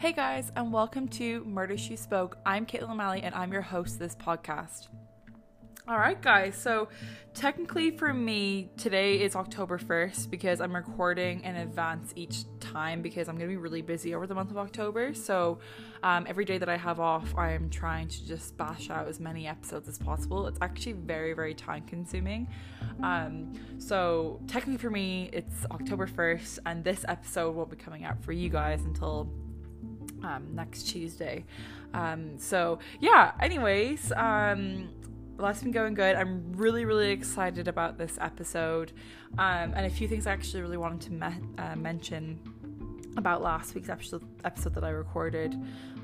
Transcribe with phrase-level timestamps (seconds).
[0.00, 2.38] Hey guys, and welcome to Murder She Spoke.
[2.46, 4.88] I'm Caitlin O'Malley, and I'm your host this podcast.
[5.86, 6.56] All right, guys.
[6.56, 6.88] So,
[7.34, 13.28] technically, for me, today is October 1st because I'm recording in advance each time because
[13.28, 15.12] I'm going to be really busy over the month of October.
[15.12, 15.58] So,
[16.02, 19.46] um, every day that I have off, I'm trying to just bash out as many
[19.46, 20.46] episodes as possible.
[20.46, 22.48] It's actually very, very time consuming.
[23.02, 28.24] Um, so, technically, for me, it's October 1st, and this episode won't be coming out
[28.24, 29.30] for you guys until
[30.22, 31.44] um, next Tuesday.
[31.94, 34.12] Um, so, yeah, anyways.
[34.12, 34.90] Um,
[35.38, 36.16] that's been going good.
[36.16, 38.92] I'm really, really excited about this episode.
[39.38, 42.38] Um, and a few things I actually really wanted to me- uh, mention
[43.16, 45.56] about last week's episode, episode that I recorded,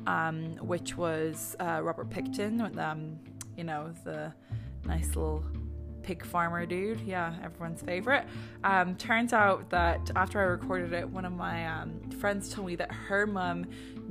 [0.07, 3.19] um, which was uh, Robert Pickton, um,
[3.57, 4.33] you know, the
[4.87, 5.45] nice little
[6.03, 7.01] pig farmer dude.
[7.01, 8.25] Yeah, everyone's favorite.
[8.65, 12.77] Um, turns out that after I recorded it, one of my um, friends told me
[12.77, 13.67] that her mum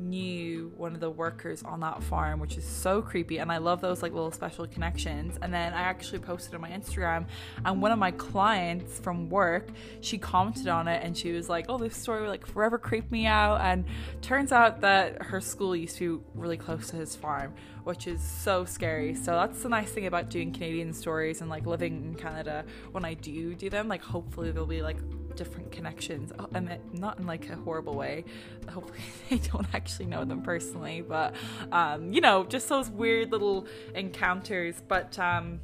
[0.10, 3.38] knew one of the workers on that farm, which is so creepy.
[3.38, 5.38] And I love those like little special connections.
[5.42, 7.26] And then I actually posted on my Instagram,
[7.64, 9.70] and one of my clients from work,
[10.02, 13.26] she commented on it and she was like, "Oh, this story like forever creeped me
[13.26, 13.86] out." And
[14.22, 18.22] turns out that her school used to be really close to his farm, which is
[18.22, 19.16] so scary.
[19.16, 22.66] So that's the nice thing about doing Canadian stories and like living in Canada.
[22.92, 24.98] When I do do them, like hopefully they'll be like
[25.36, 28.24] different connections oh, and not in like a horrible way
[28.70, 31.36] hopefully they don't actually know them personally but
[31.72, 35.60] um, you know just those weird little encounters but um,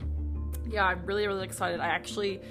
[0.69, 2.41] yeah i'm really really excited i actually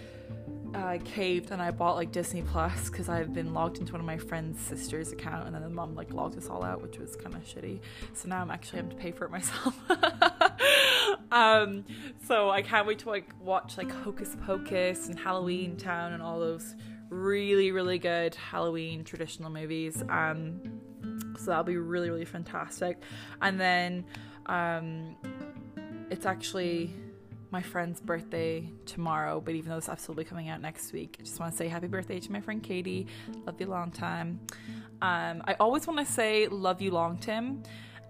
[0.75, 4.07] uh, caved and I bought like Disney Plus because I've been logged into one of
[4.07, 7.17] my friend's sister's account and then the mom like logged us all out, which was
[7.17, 7.81] kind of shitty.
[8.15, 9.77] So now I'm actually having to pay for it myself.
[11.33, 11.85] um,
[12.27, 16.39] so I can't wait to like watch like Hocus Pocus and Halloween Town and all
[16.39, 16.75] those
[17.11, 20.03] really really good Halloween traditional movies.
[20.09, 20.61] Um,
[21.37, 23.03] so that'll be really really fantastic.
[23.43, 24.05] And then
[24.47, 25.17] um,
[26.11, 26.95] it's actually
[27.51, 31.17] my friend's birthday tomorrow, but even though this episode will be coming out next week,
[31.19, 33.09] I just want to say happy birthday to my friend Katie.
[33.45, 34.41] Love you long time.
[35.03, 37.63] Um, I always want to say love you long Tim,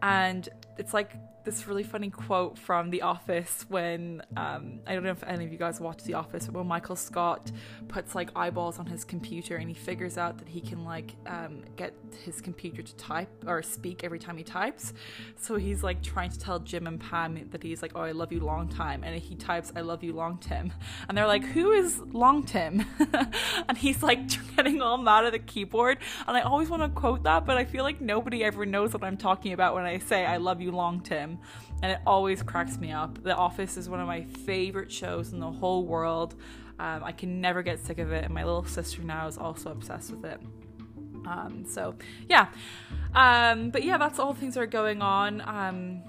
[0.03, 1.13] and it's like
[1.45, 5.53] this really funny quote from The Office when um, I don't know if any of
[5.53, 7.51] you guys watch The Office, but when Michael Scott
[7.89, 11.63] puts like eyeballs on his computer and he figures out that he can like um,
[11.77, 14.93] get his computer to type or speak every time he types.
[15.37, 18.33] So he's like trying to tell Jim and Pam that he's like, "Oh, I love
[18.33, 20.73] you long time," and he types, "I love you long Tim,"
[21.09, 22.85] and they're like, "Who is long Tim?"
[23.69, 24.21] and he's like
[24.57, 25.99] getting all mad at the keyboard.
[26.27, 29.05] And I always want to quote that, but I feel like nobody ever knows what
[29.05, 31.30] I'm talking about when I say "I love you long Tim."
[31.83, 33.23] And it always cracks me up.
[33.23, 36.35] The Office is one of my favorite shows in the whole world.
[36.79, 39.71] Um, I can never get sick of it, and my little sister now is also
[39.71, 40.41] obsessed with it.
[41.27, 41.95] Um, so,
[42.29, 42.49] yeah.
[43.15, 45.43] Um, but yeah, that's all things that are going on.
[45.43, 46.03] Um,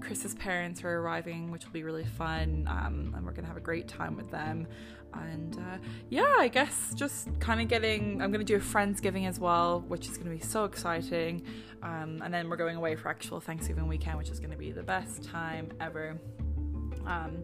[0.00, 3.60] Chris's parents are arriving, which will be really fun, um, and we're gonna have a
[3.60, 4.66] great time with them
[5.22, 5.78] and uh,
[6.10, 8.20] yeah, I guess just kind of getting.
[8.22, 11.42] I'm gonna do a friendsgiving as well, which is gonna be so exciting.
[11.82, 14.82] Um, and then we're going away for actual Thanksgiving weekend, which is gonna be the
[14.82, 16.18] best time ever.
[17.06, 17.42] Um,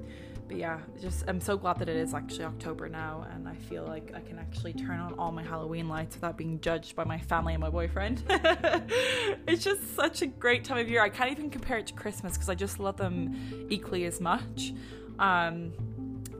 [0.51, 3.85] but yeah, just I'm so glad that it is actually October now, and I feel
[3.85, 7.19] like I can actually turn on all my Halloween lights without being judged by my
[7.19, 8.25] family and my boyfriend.
[8.29, 11.03] it's just such a great time of year.
[11.03, 14.73] I can't even compare it to Christmas because I just love them equally as much.
[15.21, 15.73] Um,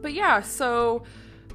[0.01, 1.05] but yeah, so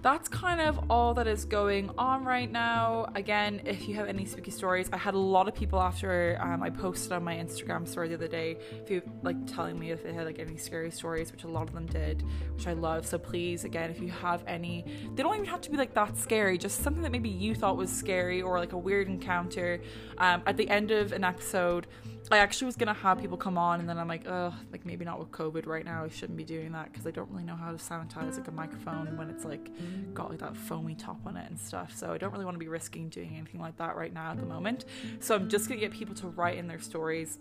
[0.06, 3.08] that's kind of all that is going on right now.
[3.16, 6.62] Again, if you have any spooky stories, I had a lot of people after um,
[6.62, 10.04] I posted on my Instagram story the other day, if you like telling me if
[10.04, 12.24] they had like any scary stories, which a lot of them did,
[12.54, 13.08] which I love.
[13.08, 14.86] So please, again, if you have any,
[15.16, 17.76] they don't even have to be like that scary, just something that maybe you thought
[17.76, 19.82] was scary or like a weird encounter.
[20.20, 21.88] Um, at the end of an episode,
[22.32, 25.06] I actually was gonna have people come on, and then I'm like, oh, like maybe
[25.06, 26.04] not with COVID right now.
[26.04, 28.52] I shouldn't be doing that because I don't really know how to sanitize like a
[28.52, 29.70] microphone when it's like
[30.14, 31.94] got like that foamy top on it and stuff.
[31.96, 34.40] So I don't really want to be risking doing anything like that right now at
[34.40, 34.86] the moment.
[35.20, 37.38] So I'm just gonna get people to write in their stories.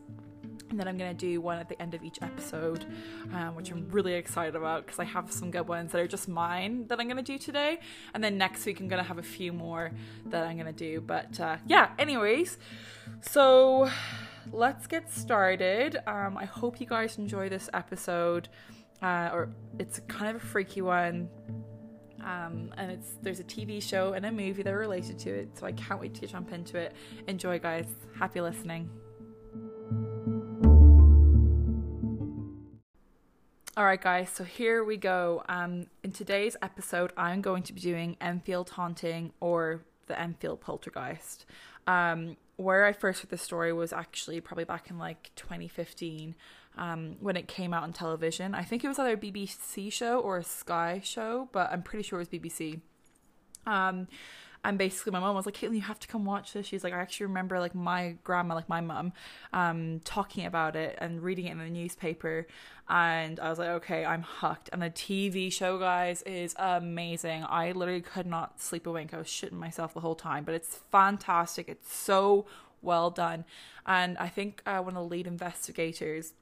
[0.71, 2.85] And then I'm going to do one at the end of each episode,
[3.33, 6.29] um, which I'm really excited about because I have some good ones that are just
[6.29, 7.79] mine that I'm going to do today.
[8.13, 9.93] And then next week, I'm going to have a few more
[10.27, 11.01] that I'm going to do.
[11.01, 12.59] But uh, yeah, anyways,
[13.21, 13.89] so
[14.53, 15.99] let's get started.
[16.07, 18.49] Um, I hope you guys enjoy this episode.
[19.03, 21.29] Uh, or it's kind of a freaky one.
[22.23, 25.59] Um, and it's there's a TV show and a movie that are related to it,
[25.59, 26.95] so I can't wait to jump into it.
[27.29, 27.87] Enjoy, guys.
[28.19, 28.89] Happy listening.
[33.77, 35.43] All right, guys, so here we go.
[35.49, 41.45] Um, in today's episode, I'm going to be doing Enfield Haunting or the Enfield Poltergeist.
[41.89, 46.35] Um, where I first heard the story was actually probably back in like 2015
[46.77, 48.55] um, when it came out on television.
[48.55, 52.03] I think it was either a BBC show or a Sky show, but I'm pretty
[52.03, 52.81] sure it was BBC.
[53.67, 54.09] Um,
[54.65, 56.67] and basically my mom was like caitlin you have to come watch this.
[56.67, 59.13] She's like i actually remember like my grandma like my mum
[59.53, 62.47] um talking about it and reading it in the newspaper.
[62.89, 64.71] And i was like okay i'm hooked.
[64.73, 67.45] And the tv show guys is amazing.
[67.49, 69.15] I literally could not sleep a wink.
[69.15, 71.69] I was shitting myself the whole time but it's fantastic.
[71.69, 72.47] It's so
[72.83, 73.45] well done.
[73.87, 76.33] And i think uh, one of the lead investigators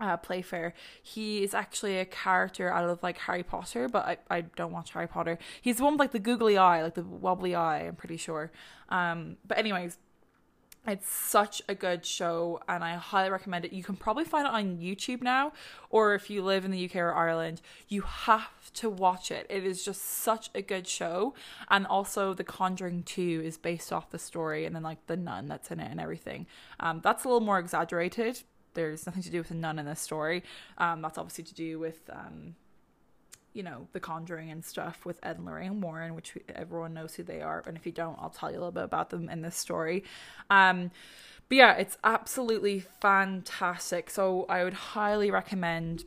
[0.00, 0.74] uh, Playfair.
[1.02, 4.92] He is actually a character out of like Harry Potter, but I, I don't watch
[4.92, 5.38] Harry Potter.
[5.60, 8.50] He's the one with like the googly eye, like the wobbly eye, I'm pretty sure.
[8.88, 9.98] Um, but anyways,
[10.86, 13.72] it's such a good show and I highly recommend it.
[13.72, 15.52] You can probably find it on YouTube now,
[15.90, 19.46] or if you live in the UK or Ireland, you have to watch it.
[19.50, 21.34] It is just such a good show.
[21.68, 25.46] And also The Conjuring 2 is based off the story and then like the nun
[25.46, 26.46] that's in it and everything.
[26.80, 28.42] Um, that's a little more exaggerated,
[28.74, 30.42] there's nothing to do with a nun in this story.
[30.78, 32.54] Um, that's obviously to do with, um,
[33.52, 37.22] you know, The Conjuring and stuff with Ed and Lorraine Warren, which everyone knows who
[37.22, 37.62] they are.
[37.66, 40.04] And if you don't, I'll tell you a little bit about them in this story.
[40.48, 40.90] Um,
[41.48, 44.08] but yeah, it's absolutely fantastic.
[44.10, 46.04] So I would highly recommend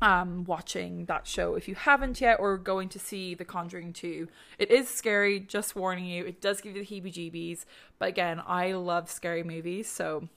[0.00, 4.28] um watching that show if you haven't yet or going to see The Conjuring 2.
[4.58, 6.24] It is scary, just warning you.
[6.24, 7.64] It does give you the heebie-jeebies,
[7.98, 10.28] but again, I love scary movies, so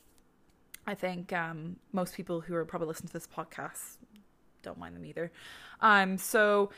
[0.87, 3.97] I think um, most people who are probably listening to this podcast
[4.63, 5.31] don't mind them either.
[5.81, 6.71] Um, so,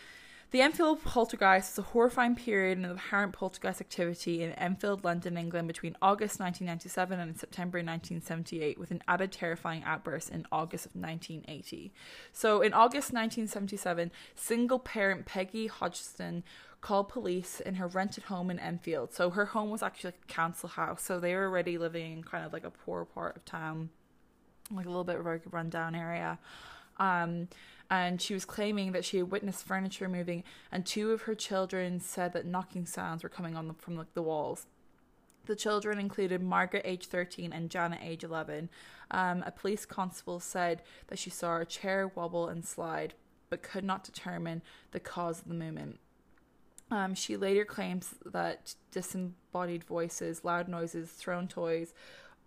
[0.52, 5.68] the Enfield poltergeist is a horrifying period of apparent poltergeist activity in Enfield, London, England
[5.68, 11.94] between August 1997 and September 1978, with an added terrifying outburst in August of 1980.
[12.32, 16.44] So, in August 1977, single parent Peggy Hodgson
[16.82, 19.14] called police in her rented home in Enfield.
[19.14, 22.44] So, her home was actually a council house, so they were already living in kind
[22.44, 23.92] of like a poor part of town
[24.71, 26.39] like a little bit of a rundown area.
[26.98, 27.48] Um,
[27.89, 32.00] and she was claiming that she had witnessed furniture moving, and two of her children
[32.00, 34.68] said that knocking sounds were coming on the, from like the walls.
[35.45, 38.69] The children included Margaret, age 13, and Janet, age 11.
[39.10, 43.16] Um, a police constable said that she saw a chair wobble and slide,
[43.50, 44.62] but could not determine
[44.92, 45.98] the cause of the movement.
[46.92, 51.94] Um, she later claims that disembodied voices, loud noises, thrown toys,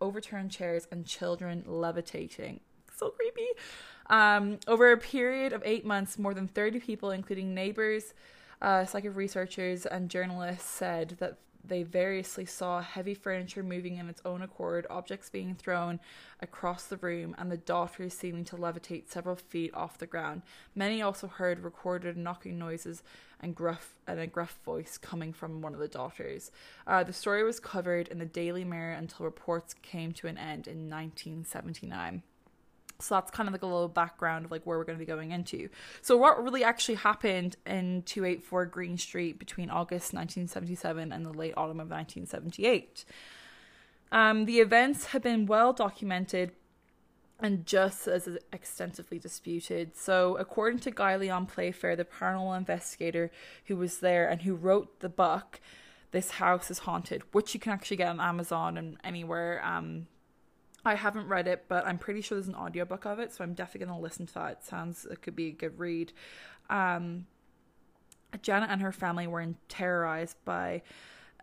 [0.02, 2.60] overturned chairs, and children levitating.
[2.96, 3.46] So creepy.
[4.10, 8.12] Um, over a period of eight months, more than 30 people, including neighbors,
[8.60, 14.22] uh, psychic researchers, and journalists, said that they variously saw heavy furniture moving in its
[14.24, 16.00] own accord, objects being thrown
[16.40, 20.42] across the room, and the daughters seeming to levitate several feet off the ground.
[20.74, 23.02] Many also heard recorded knocking noises
[23.40, 26.50] and gruff and a gruff voice coming from one of the daughters.
[26.86, 30.66] Uh, the story was covered in the Daily Mirror until reports came to an end
[30.66, 32.22] in 1979.
[33.02, 35.06] So that's kind of like a little background of like where we're going to be
[35.06, 35.68] going into.
[36.00, 41.54] So what really actually happened in 284 Green Street between August 1977 and the late
[41.56, 43.04] autumn of 1978.
[44.10, 46.52] Um, the events have been well documented
[47.40, 49.96] and just as extensively disputed.
[49.96, 53.32] So, according to Guy Leon Playfair, the paranormal investigator
[53.66, 55.60] who was there and who wrote the book,
[56.12, 59.60] this house is haunted, which you can actually get on Amazon and anywhere.
[59.64, 60.06] Um,
[60.84, 63.54] I haven't read it, but I'm pretty sure there's an audiobook of it, so I'm
[63.54, 64.52] definitely going to listen to that.
[64.52, 66.12] It sounds it could be a good read.
[66.70, 67.26] Um,
[68.40, 70.82] Janet and her family were terrorized by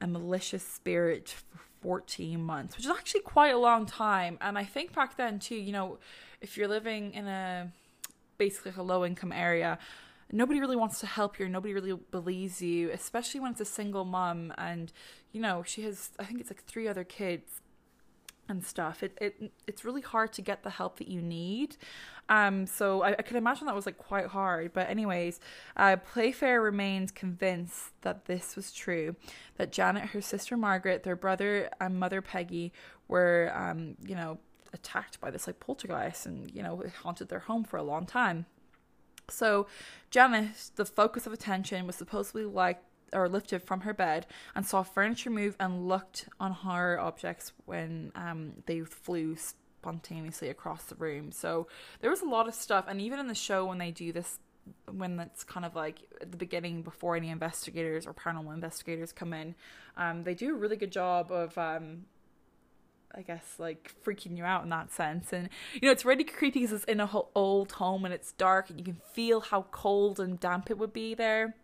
[0.02, 4.38] a malicious spirit for 14 months, which is actually quite a long time.
[4.42, 6.00] And I think back then, too, you know,
[6.42, 7.72] if you're living in a
[8.38, 9.78] basically a low income area,
[10.32, 14.06] nobody really wants to help you, nobody really believes you, especially when it's a single
[14.06, 14.92] mom and,
[15.32, 17.62] you know, she has, I think it's like three other kids
[18.50, 19.04] and stuff.
[19.04, 21.78] It it it's really hard to get the help that you need.
[22.28, 24.74] Um, so I, I can imagine that was like quite hard.
[24.74, 25.40] But anyways,
[25.78, 29.16] uh, Playfair remains convinced that this was true.
[29.58, 32.72] That Janet, her sister Margaret, their brother and mother Peggy
[33.08, 34.38] were, um, you know,
[34.74, 38.46] attacked by this like poltergeist, and you know, haunted their home for a long time.
[39.30, 39.68] So,
[40.10, 42.82] Janet, the focus of attention, was supposedly like
[43.14, 44.26] or lifted from her bed
[44.56, 49.36] and saw furniture move and looked on horror objects when um, they flew
[49.80, 51.32] spontaneously across the room.
[51.32, 51.68] So
[52.02, 54.40] there was a lot of stuff, and even in the show when they do this,
[54.92, 59.34] when it's kind of like at the beginning before any investigators or paranormal investigators come
[59.34, 59.56] in,
[59.98, 61.58] um, they do a really good job of.
[61.58, 62.06] Um,
[63.16, 66.60] I guess like freaking you out in that sense, and you know it's really creepy
[66.60, 70.20] because it's in a old home and it's dark, and you can feel how cold
[70.20, 71.56] and damp it would be there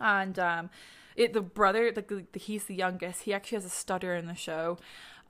[0.00, 0.70] and um,
[1.16, 3.22] it the brother the, the he's the youngest.
[3.22, 4.78] He actually has a stutter in the show.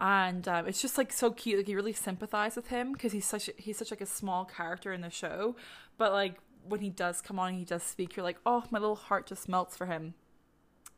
[0.02, 1.58] And um, it's just like so cute.
[1.58, 4.92] Like you really sympathize with him because he's such he's such like a small character
[4.92, 5.56] in the show.
[5.98, 6.36] But like
[6.66, 9.48] when he does come on he does speak you're like oh my little heart just
[9.48, 10.14] melts for him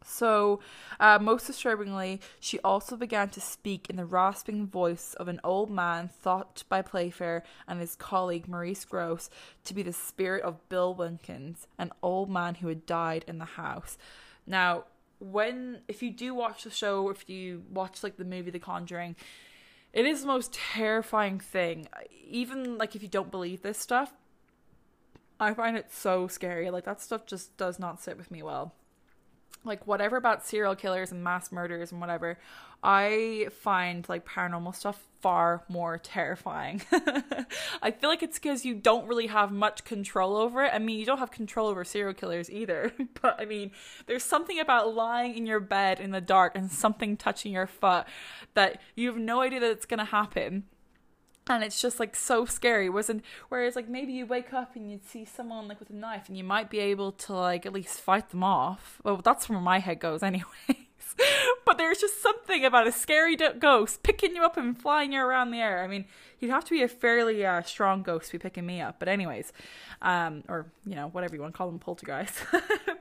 [0.04, 0.61] so,
[1.00, 5.71] uh, most disturbingly, she also began to speak in the rasping voice of an old
[5.71, 9.30] man thought by Playfair and his colleague Maurice Grosse
[9.64, 13.44] to be the spirit of Bill Wilkins, an old man who had died in the
[13.44, 13.97] house.
[14.47, 14.85] Now,
[15.18, 19.14] when if you do watch the show, if you watch like the movie The Conjuring,
[19.92, 21.88] it is the most terrifying thing.
[22.26, 24.12] Even like if you don't believe this stuff,
[25.38, 26.71] I find it so scary.
[26.71, 28.75] Like that stuff just does not sit with me well
[29.64, 32.38] like whatever about serial killers and mass murders and whatever
[32.83, 36.83] i find like paranormal stuff far more terrifying.
[37.81, 40.75] I feel like it's because you don't really have much control over it.
[40.75, 42.92] I mean you don't have control over serial killers either
[43.23, 43.71] but i mean
[44.07, 48.04] there's something about lying in your bed in the dark and something touching your foot
[48.54, 50.64] that you have no idea that it's going to happen
[51.49, 52.89] and it's just like so scary.
[52.89, 56.29] Wasn't whereas like maybe you wake up and you'd see someone like with a knife
[56.29, 59.01] and you might be able to like at least fight them off.
[59.05, 60.47] Well that's where my head goes anyways.
[61.67, 65.51] But there's just something about a scary ghost picking you up and flying you around
[65.51, 65.83] the air.
[65.83, 66.05] I mean
[66.39, 68.99] you'd have to be a fairly uh, strong ghost to be picking me up.
[68.99, 69.53] But anyways
[70.01, 72.35] um or you know whatever you want to call them poltergeist.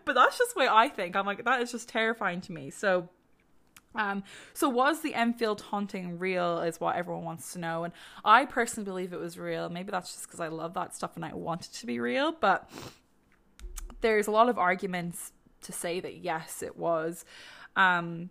[0.04, 1.16] But that's just the way i think.
[1.16, 2.70] I'm like that is just terrifying to me.
[2.72, 3.08] So
[3.96, 7.94] um, so was the Enfield haunting real is what everyone wants to know and
[8.24, 9.70] I personally believe it was real.
[9.70, 12.32] Maybe that's just because I love that stuff and I want it to be real,
[12.32, 12.70] but
[14.02, 15.32] there's a lot of arguments
[15.62, 17.26] to say that yes, it was.
[17.76, 18.30] Um,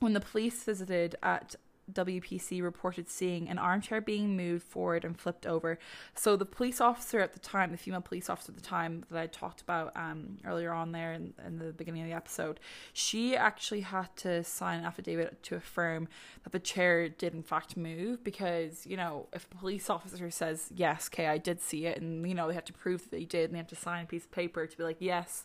[0.00, 1.54] when the police visited at
[1.92, 5.78] WPC reported seeing an armchair being moved forward and flipped over.
[6.14, 9.18] So the police officer at the time, the female police officer at the time that
[9.18, 12.60] I talked about um, earlier on there in, in the beginning of the episode,
[12.92, 16.08] she actually had to sign an affidavit to affirm
[16.44, 20.68] that the chair did in fact move because, you know, if a police officer says,
[20.74, 23.24] yes, okay, I did see it, and, you know, they have to prove that they
[23.24, 25.44] did, and they have to sign a piece of paper to be like, yes,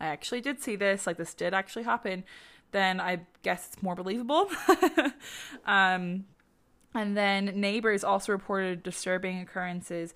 [0.00, 2.24] I actually did see this, like this did actually happen
[2.72, 4.50] then I guess it's more believable.
[5.66, 6.24] um,
[6.94, 10.14] and then neighbors also reported disturbing occurrences.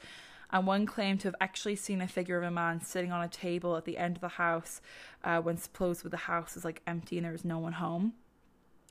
[0.52, 3.28] And one claimed to have actually seen a figure of a man sitting on a
[3.28, 4.80] table at the end of the house
[5.23, 8.14] uh, when supposed with the house was like empty and there was no one home.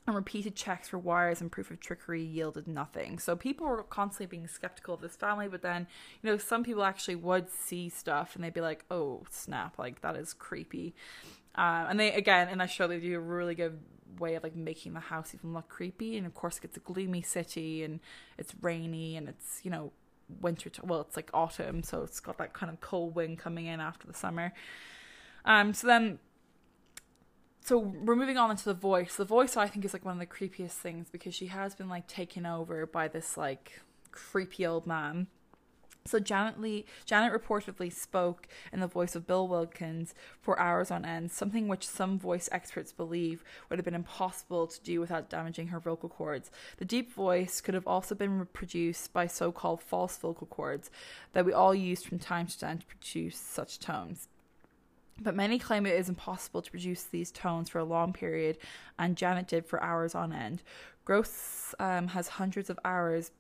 [0.08, 3.20] And repeated checks for wires and proof of trickery yielded nothing.
[3.20, 5.86] So people were constantly being skeptical of this family, but then,
[6.24, 10.02] you know, some people actually would see stuff and they'd be like, oh, snap, like
[10.02, 10.96] that is creepy.
[11.56, 13.80] Um, and they again in that show they do a really good
[14.20, 16.18] way of like making the house even look creepy.
[16.18, 18.00] And of course, it's a gloomy city and
[18.38, 19.92] it's rainy and it's you know
[20.42, 20.70] winter.
[20.70, 23.80] T- well, it's like autumn, so it's got that kind of cold wind coming in
[23.80, 24.54] after the summer.
[25.46, 26.20] Um, so then.
[27.62, 29.16] So we're moving on into the voice.
[29.16, 31.90] The voice I think is like one of the creepiest things because she has been
[31.90, 35.28] like taken over by this like creepy old man
[36.10, 41.06] so Janet Lee, Janet reportedly spoke in the voice of Bill Wilkins for hours on
[41.06, 45.68] end, something which some voice experts believe would have been impossible to do without damaging
[45.68, 46.50] her vocal cords.
[46.78, 50.90] The deep voice could have also been reproduced by so-called false vocal cords
[51.34, 54.28] that we all use from time to time to produce such tones.
[55.22, 58.58] But many claim it is impossible to produce these tones for a long period,
[58.98, 60.64] and Janet did for hours on end.
[61.04, 63.32] Grosse um, has hundreds of hours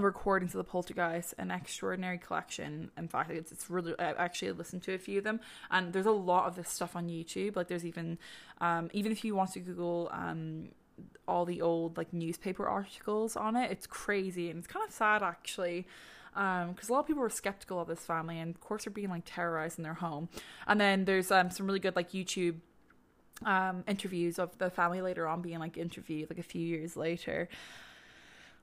[0.00, 2.90] recordings of the poltergeist an extraordinary collection.
[2.96, 5.40] In fact it's, it's really i actually listened to a few of them.
[5.70, 7.56] And there's a lot of this stuff on youtube.
[7.56, 8.18] Like there's even
[8.60, 10.68] um, even if you want to google um,
[11.28, 14.48] all the old like newspaper articles on it it's crazy.
[14.50, 15.86] And it's kind of sad actually
[16.34, 18.84] Um because um, a lot of people were skeptical of this family and of course
[18.84, 20.28] they're being like terrorized in their home.
[20.66, 22.56] And then there's um, some really good like youtube
[23.44, 27.50] um, interviews of the family later on being like interviewed like a few years later.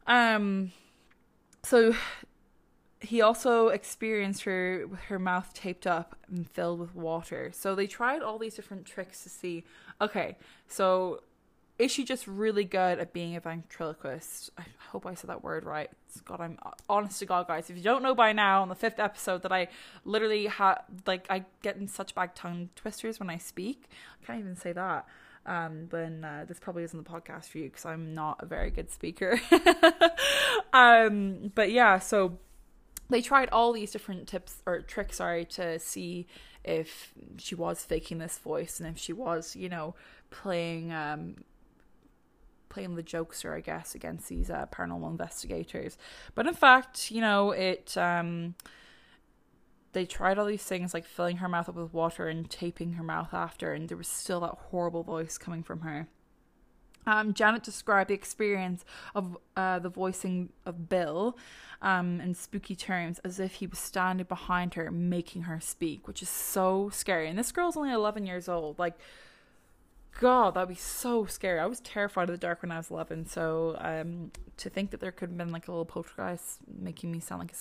[0.08, 0.72] Um
[1.64, 1.94] so
[3.02, 7.52] he also experienced her with her mouth taped up and filled with water.
[7.54, 9.64] So they tried all these different tricks to see,
[10.02, 10.38] okay,
[10.68, 11.22] so
[11.78, 14.50] is she just really good at being a ventriloquist?
[14.58, 15.90] I hope I said that word right.
[16.26, 17.70] God, I'm honest to God, guys.
[17.70, 19.70] If you don't know by now, on the fifth episode, that I
[20.04, 23.86] literally had like I get in such bad tongue twisters when I speak.
[24.22, 25.08] I can't even say that
[25.46, 28.72] um, when uh, this probably isn't the podcast for you because I'm not a very
[28.72, 29.40] good speaker.
[30.74, 32.38] um, but yeah, so
[33.10, 36.28] they tried all these different tips or tricks, sorry, to see
[36.64, 39.96] if she was faking this voice and if she was, you know,
[40.30, 41.36] playing um,
[42.70, 45.98] playing the jokester, I guess, against these uh, paranormal investigators.
[46.36, 48.56] But in fact, you know, it um,
[49.94, 53.04] they tried all these things like filling her mouth up with water and taping her
[53.04, 56.08] mouth after, and there was still that horrible voice coming from her.
[57.06, 61.38] Um, Janet described the experience of uh, the voicing of Bill
[61.82, 66.22] um, in spooky terms as if he was standing behind her, making her speak, which
[66.22, 67.28] is so scary.
[67.28, 68.78] And this girl's only 11 years old.
[68.78, 68.96] Like,
[70.20, 71.60] God, that'd be so scary.
[71.60, 73.28] I was terrified of the dark when I was 11.
[73.28, 77.20] So um, to think that there could have been like a little poltergeist making me
[77.20, 77.56] sound like a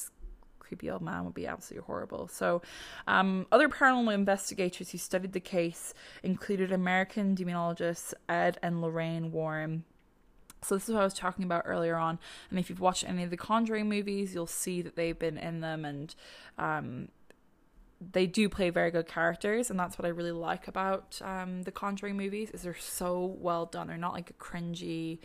[0.69, 2.29] creepy old man would be absolutely horrible.
[2.29, 2.63] So,
[3.07, 9.85] um, other paranormal investigators who studied the case included American demonologists Ed and Lorraine Warren.
[10.63, 12.19] So this is what I was talking about earlier on,
[12.51, 15.61] and if you've watched any of the Conjuring movies, you'll see that they've been in
[15.61, 16.15] them, and
[16.59, 17.09] um,
[18.01, 21.71] they do play very good characters, and that's what I really like about um, the
[21.71, 23.87] Conjuring movies is they're so well done.
[23.87, 25.21] They're not like a cringy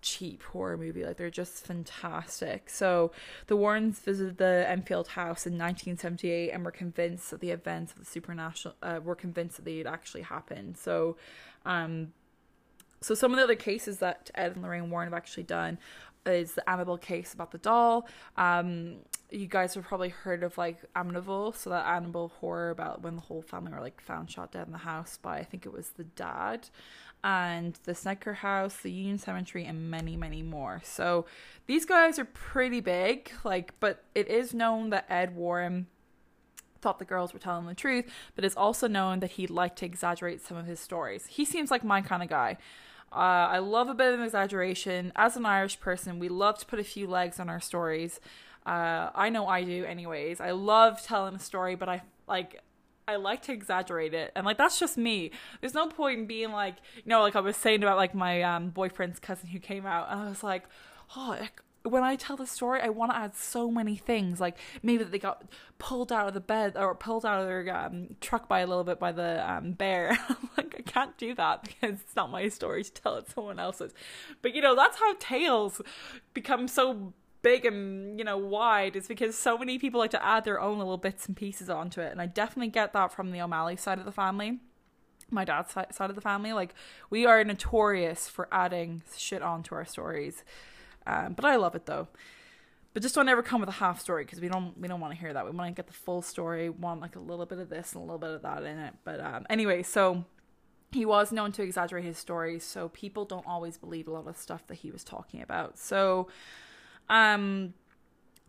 [0.00, 1.04] cheap horror movie.
[1.04, 2.70] Like they're just fantastic.
[2.70, 3.12] So
[3.46, 7.98] the Warrens visited the Enfield house in 1978 and were convinced that the events of
[7.98, 10.76] the supernatural uh, were convinced that they had actually happened.
[10.76, 11.16] So,
[11.64, 12.12] um,
[13.00, 15.78] so some of the other cases that Ed and Lorraine Warren have actually done
[16.26, 18.08] is the Annabelle case about the doll.
[18.36, 18.96] Um,
[19.30, 23.22] you guys have probably heard of like Amityville, so that Annabelle horror about when the
[23.22, 25.90] whole family were like found shot dead in the house by I think it was
[25.90, 26.68] the dad
[27.24, 30.80] and the Snedeker House, the Union Cemetery, and many, many more.
[30.84, 31.26] So
[31.66, 35.86] these guys are pretty big, like, but it is known that Ed Warren
[36.80, 39.86] thought the girls were telling the truth, but it's also known that he liked to
[39.86, 41.26] exaggerate some of his stories.
[41.26, 42.56] He seems like my kind of guy.
[43.10, 45.12] Uh, I love a bit of exaggeration.
[45.16, 48.20] As an Irish person, we love to put a few legs on our stories.
[48.66, 50.40] Uh, I know I do, anyways.
[50.40, 52.60] I love telling a story, but I like
[53.08, 54.32] I like to exaggerate it.
[54.36, 55.30] And like that's just me.
[55.60, 58.42] There's no point in being like, you know, like I was saying about like my
[58.42, 60.64] um boyfriend's cousin who came out and I was like,
[61.16, 61.38] oh,
[61.84, 64.40] when I tell the story, I want to add so many things.
[64.40, 65.42] Like maybe that they got
[65.78, 68.84] pulled out of the bed or pulled out of their um, truck by a little
[68.84, 70.18] bit by the um, bear.
[70.58, 73.94] like I can't do that because it's not my story to tell; it's someone else's.
[74.42, 75.80] But you know, that's how tales
[76.34, 80.44] become so big and you know wide is because so many people like to add
[80.44, 82.12] their own little bits and pieces onto it.
[82.12, 84.58] And i definitely get that from the o'malley side of the family.
[85.30, 86.74] My dad's side of the family like
[87.10, 90.44] we are notorious for adding shit onto our stories.
[91.06, 92.08] Um, but i love it though.
[92.94, 95.14] But just don't ever come with a half story because we don't we don't want
[95.14, 95.44] to hear that.
[95.44, 98.00] We want to get the full story want like a little bit of this and
[98.00, 98.94] a little bit of that in it.
[99.04, 100.24] But um, anyway so
[100.90, 104.36] he was known to exaggerate his stories so people don't always believe a lot of
[104.36, 105.78] stuff that he was talking about.
[105.78, 106.28] So
[107.08, 107.74] um,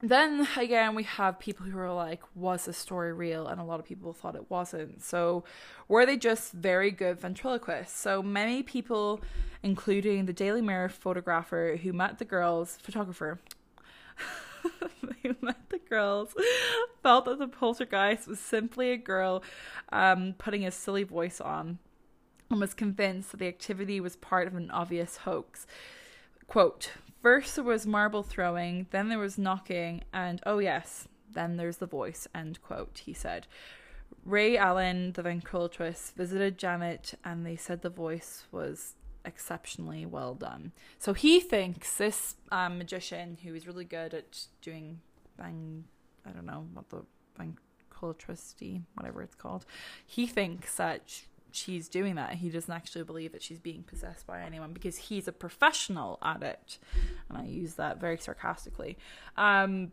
[0.01, 3.47] then again, we have people who are like, was the story real?
[3.47, 5.03] And a lot of people thought it wasn't.
[5.03, 5.43] So,
[5.87, 7.99] were they just very good ventriloquists?
[7.99, 9.21] So, many people,
[9.61, 13.39] including the Daily Mirror photographer who met the girls, photographer,
[15.23, 16.33] who met the girls,
[17.03, 19.43] felt that the poltergeist was simply a girl
[19.91, 21.77] um, putting a silly voice on
[22.49, 25.67] and was convinced that the activity was part of an obvious hoax.
[26.47, 26.91] Quote,
[27.21, 31.85] First there was marble throwing, then there was knocking, and oh yes, then there's the
[31.85, 33.47] voice, end quote, he said.
[34.25, 40.71] Ray Alan, the ventriloquist, visited Janet and they said the voice was exceptionally well done.
[40.97, 45.01] So he thinks this um, magician who is really good at doing
[45.37, 45.85] bang,
[46.25, 47.03] I don't know what the
[47.37, 49.65] ventriloquisty, whatever it's called,
[50.05, 52.35] he thinks that she's doing that.
[52.35, 56.43] He doesn't actually believe that she's being possessed by anyone because he's a professional at
[56.43, 56.79] it.
[57.29, 58.97] And I use that very sarcastically.
[59.37, 59.91] Um,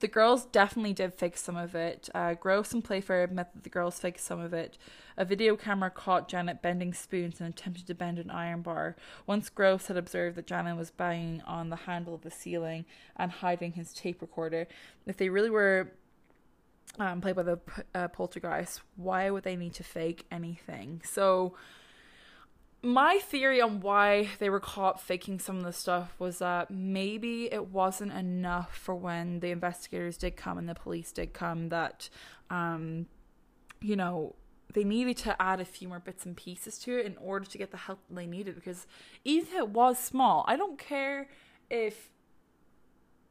[0.00, 2.08] the girls definitely did fake some of it.
[2.14, 4.76] Uh, Grosse and Playfair admit that the girls faked some of it.
[5.16, 8.96] A video camera caught Janet bending spoons and attempted to bend an iron bar.
[9.26, 12.84] Once Grosse had observed that Janet was banging on the handle of the ceiling
[13.16, 14.66] and hiding his tape recorder.
[15.06, 15.92] If they really were
[16.98, 17.60] um, played by the
[17.94, 21.02] uh, poltergeist, why would they need to fake anything?
[21.04, 21.54] So,
[22.82, 27.52] my theory on why they were caught faking some of the stuff was that maybe
[27.52, 32.08] it wasn't enough for when the investigators did come and the police did come that,
[32.48, 33.06] um,
[33.80, 34.36] you know,
[34.72, 37.58] they needed to add a few more bits and pieces to it in order to
[37.58, 38.54] get the help they needed.
[38.54, 38.86] Because
[39.24, 41.28] even if it was small, I don't care
[41.70, 42.10] if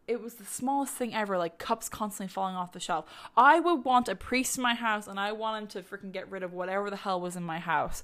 [0.07, 3.05] it was the smallest thing ever, like cups constantly falling off the shelf.
[3.35, 6.29] I would want a priest in my house and I want him to freaking get
[6.29, 8.03] rid of whatever the hell was in my house.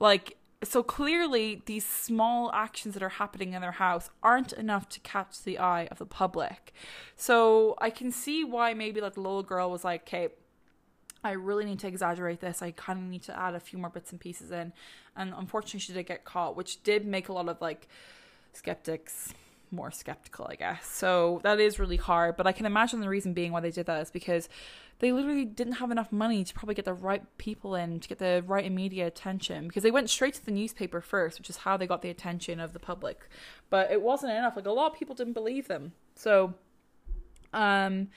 [0.00, 5.00] Like, so clearly these small actions that are happening in their house aren't enough to
[5.00, 6.72] catch the eye of the public.
[7.16, 10.28] So I can see why maybe like the little girl was like, okay,
[11.24, 12.62] I really need to exaggerate this.
[12.62, 14.72] I kind of need to add a few more bits and pieces in.
[15.16, 17.88] And unfortunately, she did get caught, which did make a lot of like
[18.52, 19.34] skeptics
[19.72, 20.86] more skeptical, I guess.
[20.86, 22.36] So that is really hard.
[22.36, 24.48] But I can imagine the reason being why they did that is because
[24.98, 28.18] they literally didn't have enough money to probably get the right people in to get
[28.18, 31.76] the right media attention because they went straight to the newspaper first, which is how
[31.76, 33.28] they got the attention of the public.
[33.70, 34.54] But it wasn't enough.
[34.54, 35.92] Like a lot of people didn't believe them.
[36.14, 36.54] So,
[37.52, 38.08] um,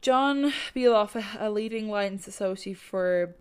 [0.00, 3.36] John Beloff, a leading Lions Society for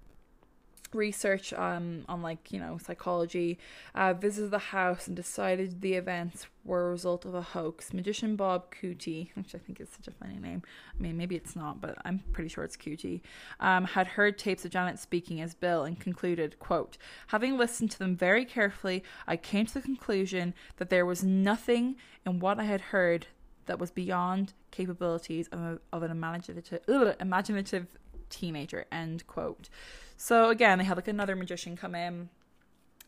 [0.94, 3.58] research um, on like you know psychology
[3.96, 7.94] uh, visited the house and decided the events were a result of a hoax.
[7.94, 10.62] Magician bob Couttie which i think is such a funny name.
[10.98, 13.22] I mean maybe it's not but i'm pretty sure it's Couttie
[13.60, 18.00] um, had heard tapes of janet speaking as bill and concluded quote having listened to
[18.00, 22.64] them very carefully i came to the conclusion that there was nothing in what i
[22.64, 23.28] had heard
[23.66, 27.88] that was beyond capabilities of, a, of an imaginative, ugh, imaginative
[28.30, 29.70] teenager end quote
[30.22, 32.30] so again, they had like another magician come in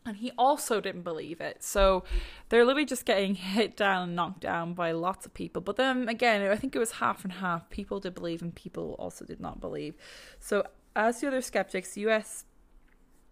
[0.04, 1.62] and he also didn't believe it.
[1.62, 2.02] So
[2.48, 5.62] they're literally just getting hit down and knocked down by lots of people.
[5.62, 7.70] But then again, I think it was half and half.
[7.70, 9.94] People did believe and people also did not believe.
[10.40, 12.46] So as the other skeptics, US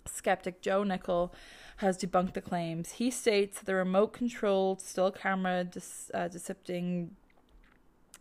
[0.07, 1.35] skeptic Joe Nickell
[1.79, 2.93] has debunked the claims.
[2.93, 7.17] He states that the remote controlled still camera dis- uh, depicting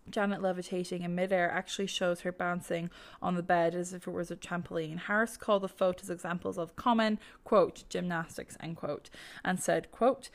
[0.09, 2.89] Janet levitating in midair actually shows her bouncing
[3.21, 4.97] on the bed as if it was a trampoline.
[4.97, 9.09] Harris called the photos examples of common, quote, gymnastics, end quote,
[9.43, 10.29] and said, quote,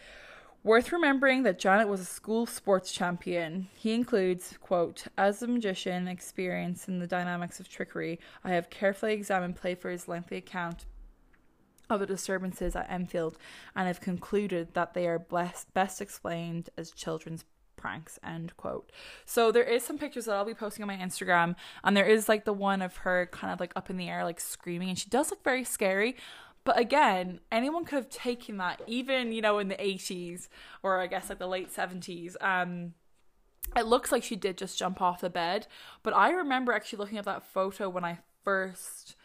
[0.66, 3.68] Worth remembering that Janet was a school sports champion.
[3.76, 9.12] He includes, quote, As a magician experienced in the dynamics of trickery, I have carefully
[9.12, 10.86] examined Playfair's lengthy account
[11.88, 13.38] of the disturbances at Enfield
[13.76, 17.44] and have concluded that they are best, best explained as children's
[17.76, 18.90] pranks end quote.
[19.24, 22.28] So there is some pictures that i'll be posting on my instagram and there is
[22.28, 24.98] like the one of her kind of like up in the air like screaming and
[24.98, 26.16] she does look very scary.
[26.64, 30.48] But again anyone could have taken that even you know in the 80s
[30.82, 32.94] or i guess like the late 70s um
[33.76, 35.66] it looks like she did just jump off the bed.
[36.02, 39.16] But i remember actually looking at that photo when i first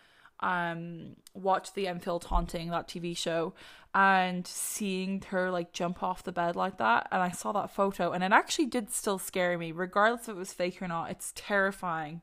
[0.41, 3.53] um watched the Enfield Haunting that TV show
[3.93, 8.11] and seeing her like jump off the bed like that and I saw that photo
[8.11, 11.11] and it actually did still scare me regardless if it was fake or not.
[11.11, 12.21] It's terrifying.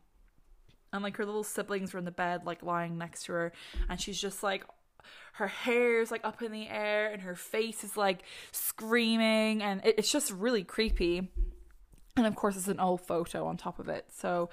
[0.92, 3.52] And like her little siblings were in the bed like lying next to her
[3.88, 4.64] and she's just like
[5.34, 9.84] her hair is like up in the air and her face is like screaming and
[9.84, 11.30] it, it's just really creepy.
[12.16, 14.48] And of course it's an old photo on top of it so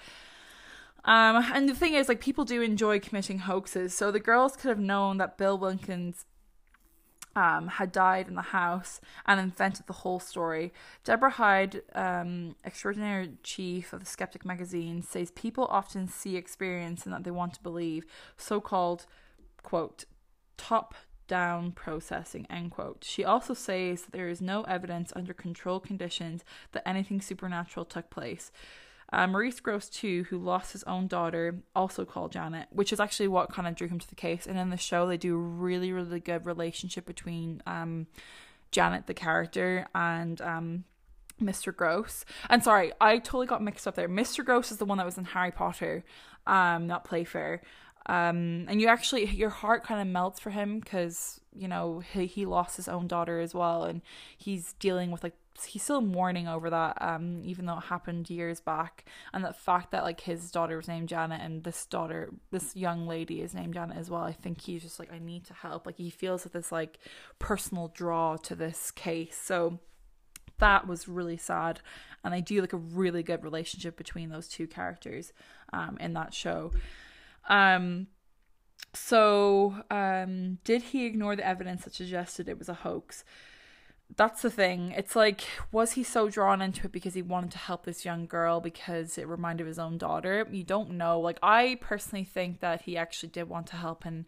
[1.06, 3.94] um, and the thing is, like, people do enjoy committing hoaxes.
[3.94, 6.26] So the girls could have known that Bill Wilkins
[7.36, 10.74] um, had died in the house and invented the whole story.
[11.04, 17.14] Deborah Hyde, um, extraordinary chief of the Skeptic magazine, says people often see experience and
[17.14, 18.06] that they want to believe.
[18.38, 19.06] So called,
[19.64, 20.06] quote,
[20.58, 20.96] top
[21.28, 23.04] down processing, end quote.
[23.04, 28.10] She also says that there is no evidence under controlled conditions that anything supernatural took
[28.10, 28.52] place.
[29.14, 33.28] Uh, Maurice Grosse, too, who lost his own daughter, also called Janet, which is actually
[33.28, 34.48] what kind of drew him to the case.
[34.48, 38.08] And in the show, they do a really, really good relationship between um,
[38.72, 40.84] Janet, the character, and um,
[41.42, 41.76] Mr.
[41.76, 42.26] Grosse.
[42.50, 44.10] And sorry, I totally got mixed up there.
[44.10, 44.44] Mr.
[44.44, 46.04] Grosse is the one that was in Harry Potter,
[46.48, 47.62] um, not Playfair.
[48.08, 52.26] Um, and you actually, your heart kind of melts for him because, you know, he,
[52.26, 53.84] he lost his own daughter as well.
[53.84, 54.02] And
[54.38, 58.60] he's dealing with like he's still mourning over that um even though it happened years
[58.60, 59.06] back.
[59.34, 63.08] And the fact that like his daughter was named Janet and this daughter this young
[63.08, 65.86] lady is named Janet as well I think he's just like I need to help.
[65.86, 67.00] Like he feels that this like
[67.40, 69.38] personal draw to this case.
[69.42, 69.80] So
[70.58, 71.82] that was really sad.
[72.24, 75.32] And I do like a really good relationship between those two characters
[75.72, 76.72] um in that show.
[77.48, 78.08] Um
[78.94, 83.24] so um did he ignore the evidence that suggested it was a hoax
[84.16, 84.92] that's the thing.
[84.92, 85.42] It's like,
[85.72, 89.18] was he so drawn into it because he wanted to help this young girl because
[89.18, 90.48] it reminded his own daughter?
[90.52, 91.20] You don't know.
[91.20, 94.26] Like, I personally think that he actually did want to help and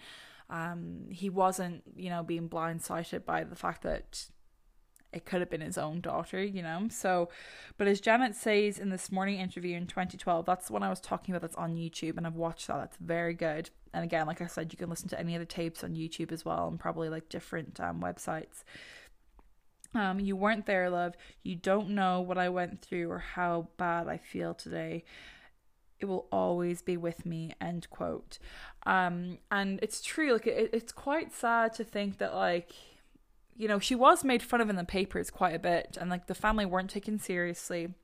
[0.50, 4.26] um, he wasn't, you know, being blindsided by the fact that
[5.14, 6.88] it could have been his own daughter, you know?
[6.90, 7.30] So,
[7.78, 11.00] but as Janet says in this morning interview in 2012, that's the one I was
[11.00, 12.78] talking about that's on YouTube and I've watched that.
[12.78, 13.70] That's very good.
[13.94, 16.32] And again, like I said, you can listen to any of the tapes on YouTube
[16.32, 18.64] as well and probably like different um, websites.
[19.96, 21.16] Um, you weren't there, love.
[21.44, 25.04] You don't know what I went through or how bad I feel today.
[26.00, 27.54] It will always be with me.
[27.60, 28.38] End quote.
[28.86, 30.34] Um, and it's true.
[30.34, 32.72] Like it, it's quite sad to think that like,
[33.56, 36.28] you know, she was made fun of in the papers quite a bit, and like
[36.28, 37.96] the family weren't taken seriously.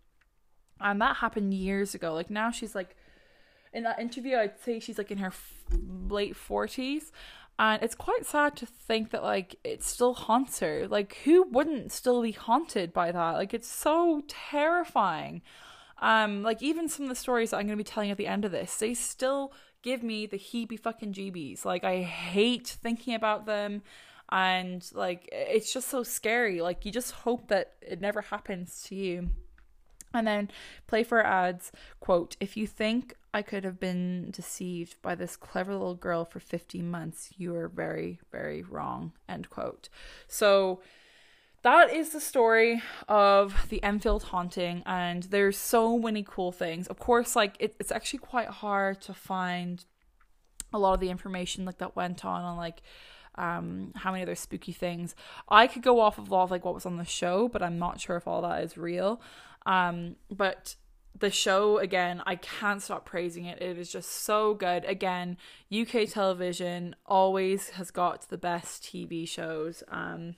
[0.80, 2.14] And that happened years ago.
[2.14, 2.96] Like now she's like,
[3.72, 5.64] in that interview, I'd say she's like in her f-
[6.08, 7.12] late forties.
[7.60, 10.88] And it's quite sad to think that like it still haunts her.
[10.88, 13.32] Like who wouldn't still be haunted by that?
[13.32, 15.42] Like it's so terrifying.
[16.02, 18.44] Um, like even some of the stories that I'm gonna be telling at the end
[18.44, 21.64] of this, they still give me the heebie fucking jeebies.
[21.64, 23.84] Like I hate thinking about them
[24.34, 28.96] and like it's just so scary like you just hope that it never happens to
[28.96, 29.30] you
[30.14, 30.50] and then
[30.88, 35.96] Playfair adds quote if you think i could have been deceived by this clever little
[35.96, 39.90] girl for 15 months you are very very wrong end quote
[40.28, 40.82] so
[41.64, 47.00] that is the story of the enfield haunting and there's so many cool things of
[47.00, 49.86] course like it, it's actually quite hard to find
[50.74, 52.82] a lot of the information like that went on on like
[53.36, 55.16] um, how many other spooky things.
[55.50, 57.62] I could go off of a lot of like what was on the show, but
[57.62, 59.22] I'm not sure if all that is real.
[59.66, 60.76] Um, but
[61.18, 63.62] the show again, I can't stop praising it.
[63.62, 64.84] It is just so good.
[64.86, 65.38] Again,
[65.72, 69.84] UK television always has got the best TV shows.
[69.90, 70.36] Um,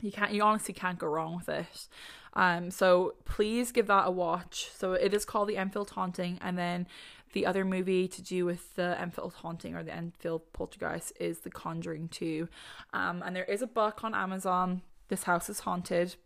[0.00, 1.88] you can't, you honestly can't go wrong with it.
[2.34, 4.70] Um, so please give that a watch.
[4.74, 6.86] So it is called The Enfield Haunting, and then
[7.32, 11.50] the other movie to do with the Enfield haunting or the Enfield poltergeist is The
[11.50, 12.48] Conjuring 2.
[12.92, 16.16] Um, and there is a book on Amazon, This House is Haunted,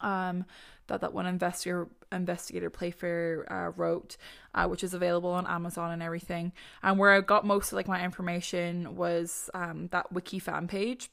[0.00, 0.44] um,
[0.86, 4.16] that that one investigator investigator Playfair uh, wrote,
[4.54, 6.52] uh, which is available on Amazon and everything.
[6.82, 11.10] And where I got most of like my information was um, that wiki fan page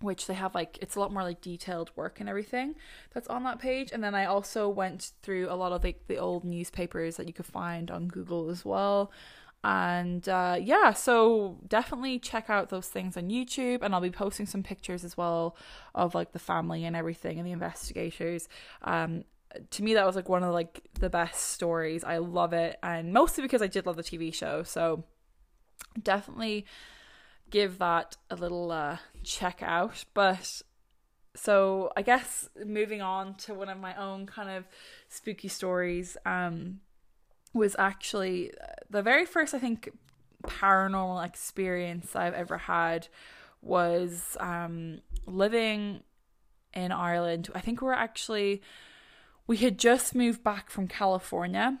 [0.00, 2.74] which they have like it's a lot more like detailed work and everything
[3.12, 6.16] that's on that page and then i also went through a lot of like the
[6.16, 9.10] old newspapers that you could find on google as well
[9.62, 14.46] and uh, yeah so definitely check out those things on youtube and i'll be posting
[14.46, 15.54] some pictures as well
[15.94, 18.48] of like the family and everything and the investigators.
[18.82, 19.24] Um
[19.70, 22.04] to me that was like one of like the best stories.
[22.04, 24.62] I love it and mostly because i did love the tv show.
[24.62, 25.04] So
[26.00, 26.66] definitely
[27.50, 30.04] give that a little uh, check out.
[30.14, 30.62] But
[31.34, 34.64] so I guess moving on to one of my own kind of
[35.08, 36.80] spooky stories um,
[37.52, 39.90] was actually uh, the very first, I think,
[40.44, 43.08] paranormal experience I've ever had
[43.62, 46.02] was um, living
[46.72, 47.50] in Ireland.
[47.54, 48.62] I think we we're actually,
[49.46, 51.78] we had just moved back from California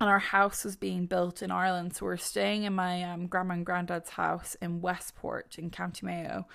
[0.00, 1.94] and our house was being built in Ireland.
[1.94, 6.06] So we are staying in my um, grandma and granddad's house in Westport in County
[6.06, 6.46] Mayo,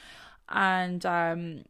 [0.50, 1.64] and um,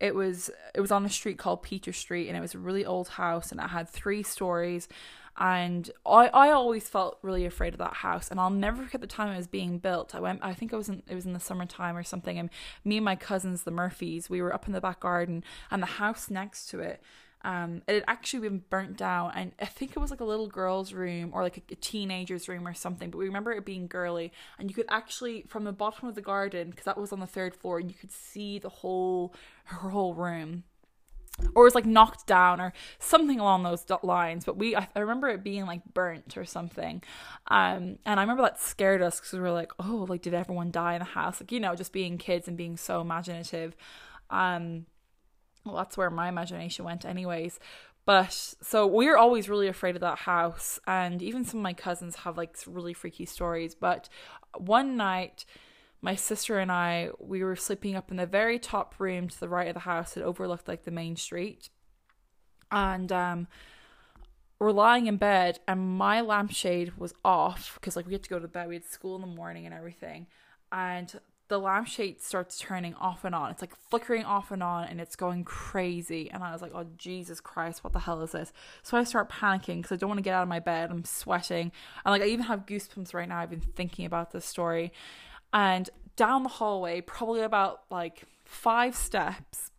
[0.00, 2.84] it was it was on a street called Peter Street, and it was a really
[2.84, 4.88] old house, and it had three stories.
[5.38, 9.06] And I, I always felt really afraid of that house, and I'll never forget the
[9.06, 10.14] time it was being built.
[10.14, 12.48] I went, I think it was in, it was in the summertime or something, and
[12.84, 15.86] me and my cousins, the Murphys, we were up in the back garden, and the
[15.86, 17.02] house next to it
[17.46, 20.48] um, it had actually been burnt down, and I think it was like a little
[20.48, 23.08] girl's room or like a, a teenager's room or something.
[23.08, 26.22] But we remember it being girly, and you could actually from the bottom of the
[26.22, 29.32] garden because that was on the third floor, and you could see the whole
[29.64, 30.64] her whole room
[31.54, 35.28] or it was like knocked down or something along those lines but we I, remember
[35.28, 37.02] it being like burnt or something
[37.48, 40.70] um and i remember that scared us because we were like oh like did everyone
[40.70, 43.76] die in the house like you know just being kids and being so imaginative
[44.30, 44.86] um
[45.66, 47.58] well, that's where my imagination went, anyways.
[48.04, 52.16] But so we're always really afraid of that house, and even some of my cousins
[52.16, 53.74] have like really freaky stories.
[53.74, 54.08] But
[54.56, 55.44] one night,
[56.06, 59.48] my sister and I we were sleeping up in the very top room to the
[59.48, 61.68] right of the house that overlooked like the main street,
[62.70, 63.48] and um,
[64.60, 68.38] we're lying in bed, and my lampshade was off because like we had to go
[68.38, 68.68] to bed.
[68.68, 70.28] We had school in the morning and everything,
[70.70, 71.12] and
[71.48, 73.50] the lampshade starts turning off and on.
[73.50, 76.28] It's like flickering off and on and it's going crazy.
[76.28, 78.52] And I was like, oh, Jesus Christ, what the hell is this?
[78.82, 80.90] So I start panicking because I don't want to get out of my bed.
[80.90, 81.70] I'm sweating.
[82.04, 83.38] And like, I even have goosebumps right now.
[83.38, 84.92] I've been thinking about this story.
[85.56, 89.70] And down the hallway, probably about like five steps,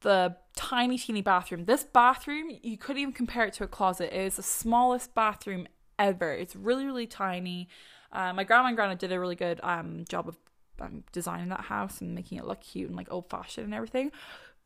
[0.00, 1.66] the tiny, teeny bathroom.
[1.66, 4.12] This bathroom, you couldn't even compare it to a closet.
[4.12, 6.32] It is the smallest bathroom ever.
[6.32, 7.68] It's really, really tiny.
[8.10, 10.36] Uh, my grandma and grandma did a really good um, job of
[10.80, 14.10] um, designing that house and making it look cute and like old fashioned and everything.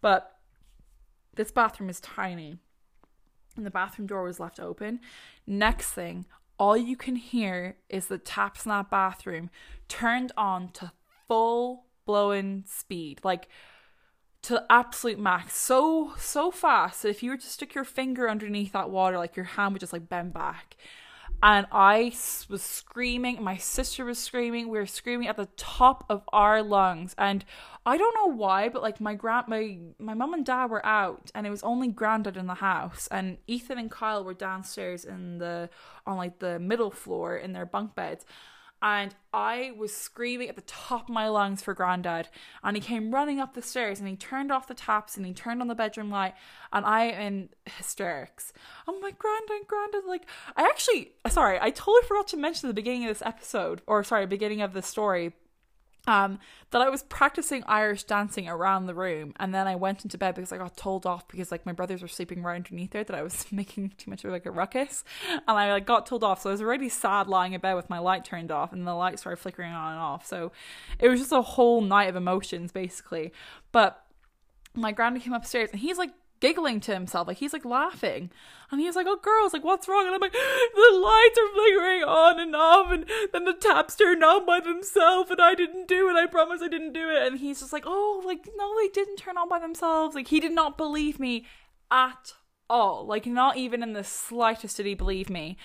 [0.01, 0.39] But
[1.35, 2.57] this bathroom is tiny,
[3.59, 5.01] and the bathroom door was left open.
[5.47, 6.25] Next thing,
[6.61, 9.49] all you can hear is the taps in that bathroom
[9.89, 10.93] turned on to
[11.27, 13.49] full blowing speed, like
[14.43, 18.73] to absolute max, so so fast that if you were to stick your finger underneath
[18.73, 20.77] that water, like your hand would just like bend back
[21.43, 22.13] and I
[22.49, 23.43] was screaming.
[23.43, 24.69] My sister was screaming.
[24.69, 27.45] We were screaming at the top of our lungs, and
[27.87, 31.31] I don't know why, but like my grand, my my mom and dad were out,
[31.35, 35.39] and it was only granddad in the house, and Ethan and Kyle were downstairs in
[35.39, 35.71] the
[36.07, 38.27] on like the middle floor in their bunk beds,
[38.83, 42.29] and I was screaming at the top of my lungs for granddad.
[42.65, 45.35] And he came running up the stairs and he turned off the taps and he
[45.35, 46.35] turned on the bedroom light.
[46.73, 48.53] And I in hysterics.
[48.89, 50.05] I'm like, granddad, granddad.
[50.07, 54.03] Like, I actually, sorry, I totally forgot to mention the beginning of this episode, or
[54.03, 55.35] sorry, beginning of the story
[56.07, 56.39] um,
[56.71, 60.35] that I was practicing Irish dancing around the room, and then I went into bed
[60.35, 63.17] because I got told off because like my brothers were sleeping right underneath there that
[63.17, 66.43] I was making too much of like a ruckus, and I like got told off.
[66.43, 68.95] So I was already sad lying in bed with my light turned off, and the
[68.95, 70.27] light started flickering on and off.
[70.27, 70.53] So
[70.99, 73.33] it was just a whole night of emotions basically.
[73.73, 74.05] But
[74.75, 78.31] my granddad came upstairs and he's like giggling to himself, like he's like laughing.
[78.71, 80.07] And he's like, Oh girls, like what's wrong?
[80.07, 84.25] And I'm like, The lights are flickering on and off and then the taps turned
[84.25, 86.17] on by themselves and I didn't do it.
[86.17, 87.27] I promise I didn't do it.
[87.27, 90.15] And he's just like, Oh, like no, they didn't turn on by themselves.
[90.15, 91.47] Like he did not believe me
[91.91, 92.35] at
[92.69, 93.07] all.
[93.07, 95.57] Like not even in the slightest did he believe me.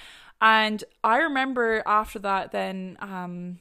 [0.41, 3.59] And I remember after that then um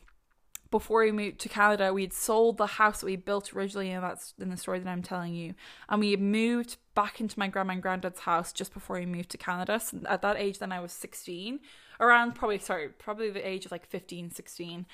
[0.75, 4.03] before we moved to Canada, we had sold the house that we built originally, and
[4.03, 5.55] that's in the story that I'm telling you.
[5.89, 9.31] And we had moved back into my grandma and granddad's house just before we moved
[9.31, 9.81] to Canada.
[9.81, 11.61] So at that age, then I was 16,
[12.01, 14.87] around probably, sorry, probably the age of like 15, 16.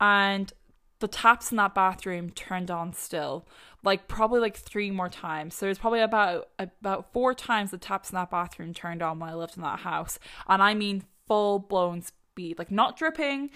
[0.00, 0.52] And
[1.00, 3.46] the taps in that bathroom turned on still
[3.84, 8.10] like probably like three more times so there's probably about about four times the taps
[8.10, 11.58] in that bathroom turned on when i lived in that house and i mean full
[11.58, 13.50] blown speed like not dripping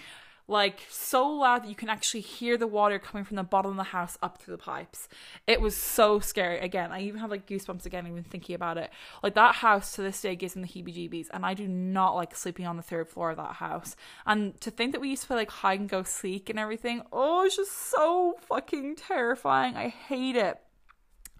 [0.47, 3.77] like so loud that you can actually hear the water coming from the bottom of
[3.77, 5.07] the house up through the pipes.
[5.47, 6.59] It was so scary.
[6.59, 8.89] Again, I even have like goosebumps again, even thinking about it.
[9.21, 12.15] Like that house to this day gives me the heebie jeebies, and I do not
[12.15, 13.95] like sleeping on the third floor of that house.
[14.25, 17.03] And to think that we used to play like hide and go seek and everything,
[17.11, 19.75] oh, it's just so fucking terrifying.
[19.75, 20.59] I hate it.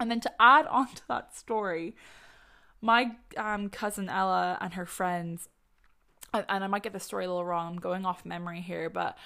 [0.00, 1.94] And then to add on to that story,
[2.80, 5.48] my um, cousin Ella and her friends
[6.34, 7.74] and I might get the story a little wrong.
[7.74, 9.16] I'm going off memory here, but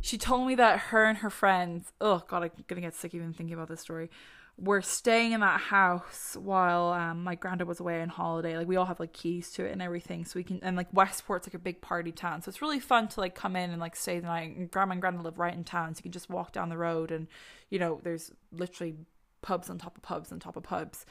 [0.00, 3.32] she told me that her and her friends, oh god, I'm gonna get sick even
[3.32, 4.10] thinking about this story,
[4.56, 8.56] were staying in that house while um, my granddad was away on holiday.
[8.56, 10.60] Like we all have like keys to it and everything, so we can.
[10.62, 13.56] And like Westport's like a big party town, so it's really fun to like come
[13.56, 14.56] in and like stay the night.
[14.56, 16.76] And grandma and granddad live right in town, so you can just walk down the
[16.76, 17.26] road, and
[17.70, 18.94] you know there's literally
[19.42, 21.04] pubs on top of pubs on top of pubs,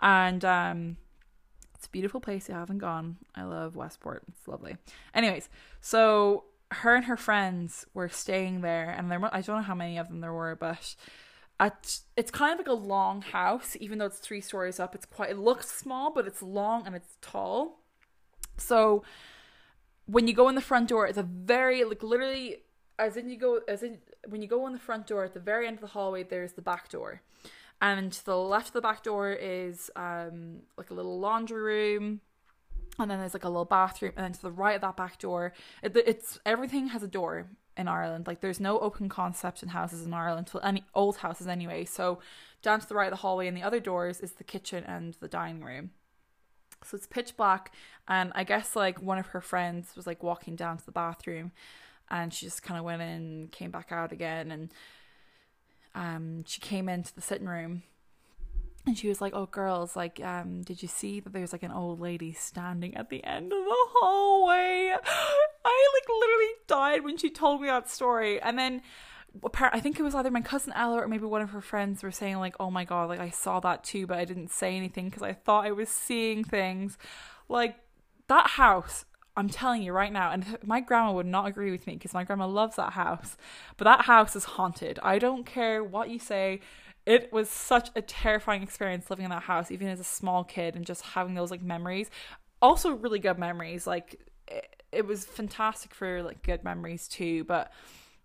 [0.00, 0.96] and um
[1.78, 2.48] it's a beautiful place.
[2.48, 3.18] You haven't gone.
[3.36, 4.24] I love Westport.
[4.28, 4.76] It's lovely.
[5.14, 5.48] Anyways,
[5.80, 9.96] so her and her friends were staying there, and there I don't know how many
[9.96, 10.96] of them there were, but
[11.60, 14.96] at it's kind of like a long house, even though it's three stories up.
[14.96, 17.78] It's quite it looks small, but it's long and it's tall.
[18.56, 19.04] So
[20.06, 22.64] when you go in the front door, it's a very like literally
[22.98, 25.40] as in you go as in when you go in the front door at the
[25.40, 27.22] very end of the hallway, there's the back door
[27.80, 32.20] and to the left of the back door is um like a little laundry room
[32.98, 35.18] and then there's like a little bathroom and then to the right of that back
[35.18, 37.46] door it, it's everything has a door
[37.78, 38.26] in Ireland.
[38.26, 41.84] Like there's no open concept in houses in Ireland well, any old houses anyway.
[41.84, 42.18] So
[42.60, 45.14] down to the right of the hallway and the other doors is the kitchen and
[45.14, 45.92] the dining room.
[46.84, 47.72] So it's pitch black
[48.08, 51.52] and I guess like one of her friends was like walking down to the bathroom
[52.10, 54.72] and she just kind of went in came back out again and
[55.98, 57.82] um, she came into the sitting room
[58.86, 61.72] and she was like, "Oh, girls, like, um, did you see that there's like an
[61.72, 64.94] old lady standing at the end of the hallway?"
[65.64, 68.82] I like literally died when she told me that story, and then
[69.54, 72.12] I think it was either my cousin Ella or maybe one of her friends were
[72.12, 75.08] saying like, "Oh my god, like I saw that too, but I didn't say anything
[75.08, 76.96] because I thought I was seeing things."
[77.48, 77.76] Like
[78.28, 79.04] that house
[79.38, 82.24] I'm telling you right now, and my grandma would not agree with me because my
[82.24, 83.36] grandma loves that house,
[83.76, 84.98] but that house is haunted.
[85.02, 86.60] I don't care what you say.
[87.06, 90.76] It was such a terrifying experience living in that house, even as a small kid,
[90.76, 92.10] and just having those like memories.
[92.60, 93.86] Also, really good memories.
[93.86, 97.44] Like, it, it was fantastic for like good memories too.
[97.44, 97.72] But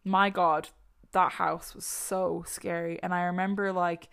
[0.04, 0.70] my God,
[1.12, 3.00] that house was so scary.
[3.02, 4.10] And I remember like,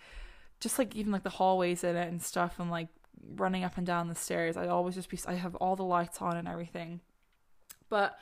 [0.61, 2.89] just like even like the hallways in it and stuff, and like
[3.37, 4.57] running up and down the stairs.
[4.57, 7.01] I always just be I have all the lights on and everything.
[7.89, 8.19] But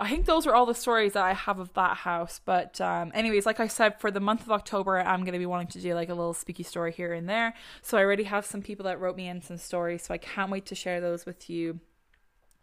[0.00, 2.40] I think those are all the stories that I have of that house.
[2.44, 5.68] But um, anyways, like I said, for the month of October, I'm gonna be wanting
[5.68, 7.54] to do like a little spooky story here and there.
[7.82, 10.50] So I already have some people that wrote me in some stories, so I can't
[10.50, 11.80] wait to share those with you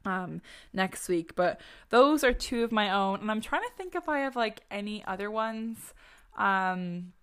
[0.06, 1.36] um next week.
[1.36, 1.60] But
[1.90, 4.62] those are two of my own, and I'm trying to think if I have like
[4.72, 5.94] any other ones.
[6.38, 7.14] Um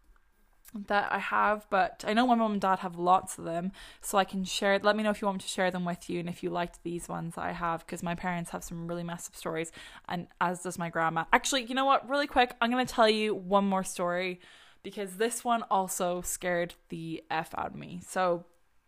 [0.75, 4.17] that I have, but I know my mom and dad have lots of them, so
[4.17, 4.79] I can share.
[4.79, 6.51] Let me know if you want me to share them with you, and if you
[6.51, 9.71] liked these ones that I have, because my parents have some really messed up stories,
[10.09, 11.25] and as does my grandma.
[11.33, 12.09] Actually, you know what?
[12.09, 14.41] Really quick, I'm gonna tell you one more story,
[14.83, 18.01] because this one also scared the f out of me.
[18.07, 18.45] So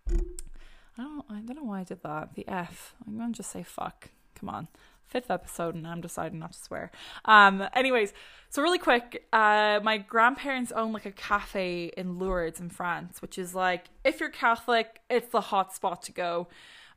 [0.09, 2.35] I don't, I don't know why I did that.
[2.35, 2.95] The f.
[3.07, 4.11] I'm gonna just say fuck.
[4.35, 4.69] Come on,
[5.15, 6.91] fifth episode and I'm deciding not to swear.
[7.25, 8.13] Um, anyways,
[8.51, 13.39] so really quick, uh, my grandparents own like a cafe in Lourdes in France, which
[13.39, 16.49] is like if you're Catholic, it's the hot spot to go.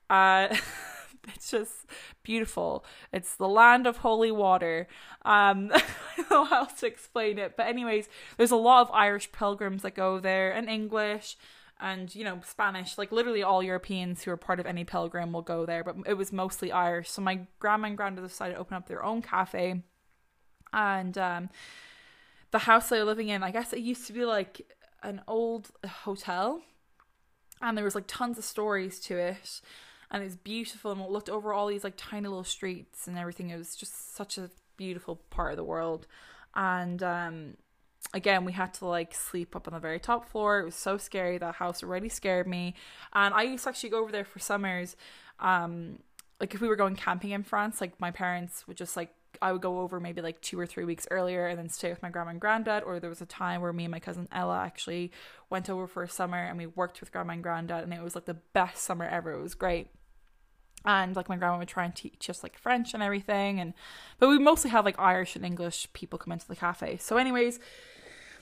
[0.09, 0.47] Uh,
[1.35, 1.85] it's just
[2.23, 2.83] beautiful.
[3.13, 4.87] It's the land of holy water.
[5.23, 5.83] Um, I
[6.17, 9.93] don't know how to explain it, but anyways, there's a lot of Irish pilgrims that
[9.93, 11.37] go there and English
[11.79, 12.97] and you know Spanish.
[12.97, 16.15] Like literally all Europeans who are part of any pilgrim will go there, but it
[16.15, 17.09] was mostly Irish.
[17.09, 19.83] So my grandma and granddad decided to open up their own cafe,
[20.73, 21.49] and um,
[22.51, 24.61] the house they were living in, I guess it used to be like
[25.03, 26.61] an old hotel,
[27.61, 29.61] and there was like tons of stories to it.
[30.09, 33.49] And it's beautiful, and it looked over all these like tiny little streets and everything.
[33.49, 36.07] It was just such a beautiful part of the world,
[36.55, 37.57] and um,
[38.13, 40.59] again we had to like sleep up on the very top floor.
[40.59, 41.37] It was so scary.
[41.37, 42.73] That house already scared me.
[43.13, 44.95] And i used to actually go over there for summers
[45.39, 45.99] um
[46.39, 49.51] like if we were going camping in france like my parents would just like i
[49.51, 52.09] would go over maybe like two or three weeks earlier and then stay with my
[52.09, 52.83] grandma and granddad.
[52.83, 55.11] Or there was a time where me and my cousin ella actually
[55.49, 58.15] went over for a summer and we worked with grandma and granddad and it was
[58.15, 59.33] like the best summer ever.
[59.33, 59.87] It was great
[60.87, 63.73] and like my grandma would try and teach us like French and everything and
[64.19, 66.97] but we mostly have like Irish and English people come into the cafe.
[66.97, 67.59] So anyways,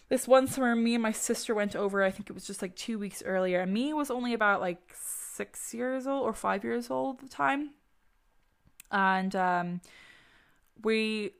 [0.09, 2.75] this one summer me and my sister went over, I think it was just like
[2.75, 6.91] 2 weeks earlier and me was only about like 6 years old or 5 years
[6.91, 7.71] old at the time.
[8.91, 9.81] And um
[10.83, 11.31] we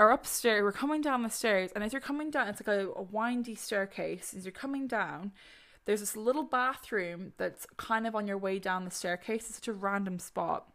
[0.00, 2.88] are upstairs, we're coming down the stairs and as you're coming down it's like a,
[2.88, 4.34] a windy staircase.
[4.36, 5.30] As you're coming down
[5.84, 9.46] there's this little bathroom that's kind of on your way down the staircase.
[9.46, 10.72] It's such a random spot.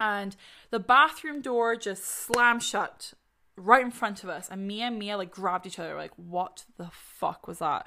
[0.00, 0.36] And
[0.70, 3.14] the bathroom door just slammed shut
[3.56, 4.48] right in front of us.
[4.48, 7.86] And me and Mia like grabbed each other, like, what the fuck was that?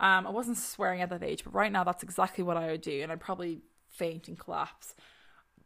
[0.00, 2.82] Um, I wasn't swearing at that age, but right now that's exactly what I would
[2.82, 4.94] do, and I'd probably faint and collapse.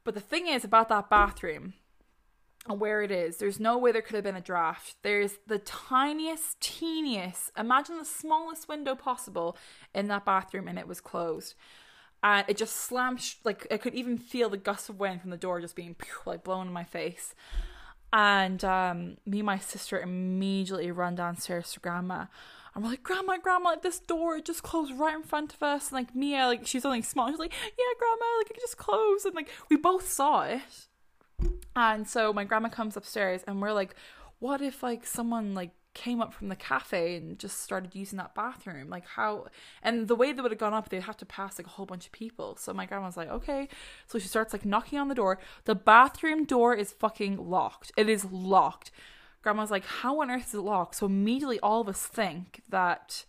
[0.04, 1.74] But the thing is about that bathroom,
[2.66, 3.38] where it is.
[3.38, 4.96] There's no way there could have been a draft.
[5.02, 9.56] There's the tiniest, teeniest, imagine the smallest window possible
[9.94, 11.54] in that bathroom, and it was closed.
[12.22, 15.36] And it just slammed, like, I could even feel the gust of wind from the
[15.36, 17.34] door just being like blown in my face.
[18.12, 22.26] And um, me and my sister immediately run downstairs to grandma.
[22.74, 25.88] And we're like, Grandma, Grandma, like, this door just closed right in front of us.
[25.88, 27.28] And like Mia, like she's only small.
[27.28, 29.26] She's like, Yeah, Grandma, like it just closed.
[29.26, 30.88] And like we both saw it
[31.76, 33.94] and so my grandma comes upstairs and we're like,
[34.38, 38.34] what if like someone like came up from the cafe and just started using that
[38.34, 38.88] bathroom?
[38.88, 39.46] Like how
[39.82, 41.86] and the way they would have gone up, they'd have to pass like a whole
[41.86, 42.56] bunch of people.
[42.56, 43.68] So my grandma's like, okay.
[44.06, 45.38] So she starts like knocking on the door.
[45.64, 47.92] The bathroom door is fucking locked.
[47.96, 48.90] It is locked.
[49.42, 50.96] Grandma's like, how on earth is it locked?
[50.96, 53.24] So immediately all of us think that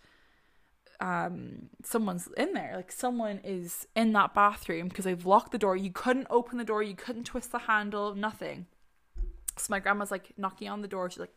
[1.04, 2.74] um someone's in there.
[2.78, 5.76] Like someone is in that bathroom because they've locked the door.
[5.76, 6.82] You couldn't open the door.
[6.82, 8.16] You couldn't twist the handle.
[8.16, 8.68] Nothing.
[9.58, 11.10] So my grandma's like knocking on the door.
[11.10, 11.34] She's like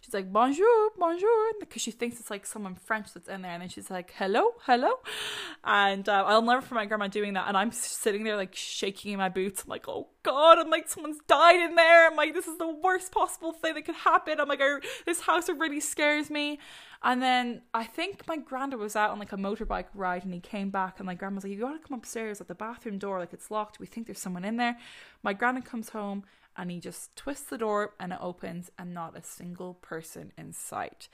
[0.00, 3.50] she's like bonjour bonjour because she thinks it's like someone french that's in there.
[3.50, 4.92] And then she's like hello hello.
[5.64, 7.48] And uh, i'll never forget my grandma doing that.
[7.48, 9.64] And i'm sitting there like shaking in my boots.
[9.64, 12.06] I'm like oh god i'm like someone's died in there.
[12.06, 14.38] I'm like this is the worst possible thing that could happen.
[14.38, 16.60] I'm like I, this house really scares me
[17.04, 20.40] and then I think my granddad was out on like a motorbike ride and he
[20.40, 23.32] came back and my grandma's like, You gotta come upstairs at the bathroom door, like
[23.32, 23.80] it's locked.
[23.80, 24.78] We think there's someone in there.
[25.22, 26.24] My granddad comes home
[26.56, 30.52] and he just twists the door and it opens and not a single person in
[30.52, 31.08] sight.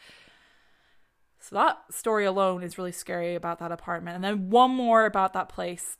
[1.41, 4.16] So that story alone is really scary about that apartment.
[4.16, 5.97] And then one more about that place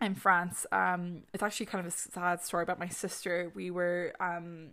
[0.00, 0.66] in France.
[0.72, 3.52] Um, it's actually kind of a sad story about my sister.
[3.54, 4.70] We were um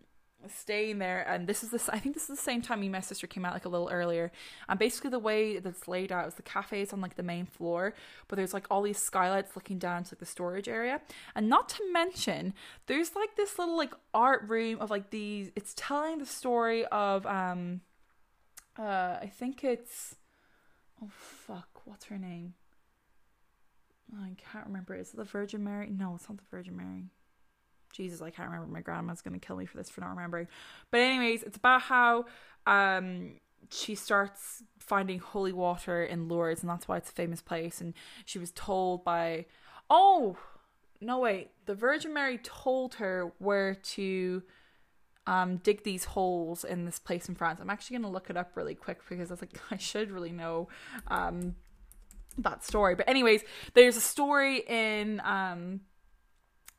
[0.48, 2.94] staying there and this is this I think this is the same time me and
[2.94, 4.32] my sister came out like a little earlier.
[4.68, 7.46] And basically the way that's laid out is the cafe is on like the main
[7.46, 7.94] floor
[8.28, 11.02] but there's like all these skylights looking down to like the storage area.
[11.36, 12.54] And not to mention
[12.88, 17.26] there's like this little like art room of like these it's telling the story of
[17.26, 17.82] um
[18.78, 20.16] uh I think it's
[21.04, 22.54] oh fuck what's her name?
[24.20, 24.96] I can't remember.
[24.96, 25.90] Is it the Virgin Mary?
[25.92, 27.10] No it's not the Virgin Mary
[27.92, 28.72] Jesus, I can't remember.
[28.72, 30.48] My grandma's gonna kill me for this for not remembering.
[30.92, 32.26] But anyways, it's about how
[32.66, 33.34] um
[33.72, 37.82] she starts finding holy water in Lourdes, and that's why it's a famous place.
[37.82, 37.94] And
[38.26, 39.46] she was told by
[39.90, 40.38] oh
[41.02, 44.44] no wait, the Virgin Mary told her where to
[45.28, 47.60] um dig these holes in this place in France.
[47.62, 50.32] I'm actually gonna look it up really quick because I was like I should really
[50.32, 50.70] know
[51.08, 51.56] um
[52.38, 52.96] that story.
[52.96, 55.82] But anyways, there's a story in um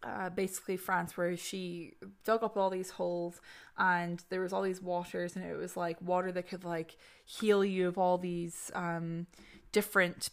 [0.03, 1.95] uh, basically France where she
[2.25, 3.41] dug up all these holes
[3.77, 7.65] and there was all these waters and it was like water that could like heal
[7.65, 9.27] you of all these um
[9.73, 10.31] different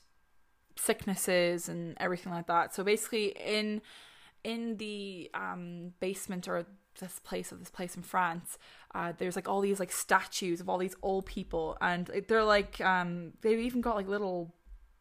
[0.79, 2.73] sicknesses and everything like that.
[2.73, 3.81] So basically in
[4.43, 6.65] in the um, basement or
[6.99, 8.57] this place of this place in France,
[8.95, 12.79] uh, there's like all these like statues of all these old people, and they're like
[12.81, 14.53] um, they've even got like little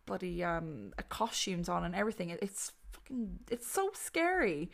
[0.04, 2.30] bloody um, costumes on and everything.
[2.30, 4.70] It's fucking it's so scary.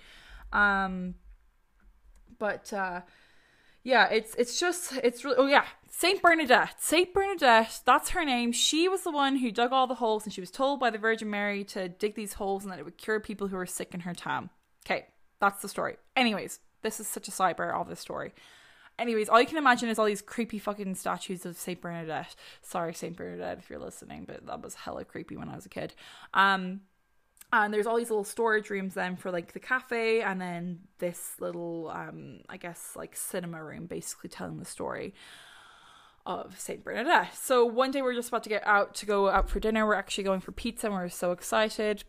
[0.53, 1.15] Um,
[2.39, 3.03] but uh,
[3.83, 6.81] yeah, it's it's just it's really oh yeah, Saint Bernadette.
[6.81, 8.53] Saint Bernadette, that's her name.
[8.53, 10.99] She was the one who dug all the holes, and she was told by the
[10.99, 13.95] Virgin Mary to dig these holes, and that it would cure people who were sick
[13.95, 14.51] in her town.
[14.87, 15.07] Okay,
[15.41, 15.97] that's the story.
[16.17, 18.33] Anyways, this is such a sidebar of the story.
[18.99, 22.35] Anyways, all you can imagine is all these creepy fucking statues of Saint Bernadette.
[22.61, 25.71] Sorry, Saint Bernadette, if you're listening, but that was hella creepy when I was a
[25.71, 25.95] kid.
[26.35, 26.83] Um,
[27.53, 31.35] and there's all these little storage rooms then for like the cafe and then this
[31.39, 35.15] little um i guess like cinema room basically telling the story
[36.27, 37.35] of saint bernadette.
[37.35, 39.87] So one day we're just about to get out to go out for dinner.
[39.87, 42.05] We're actually going for pizza and we're so excited.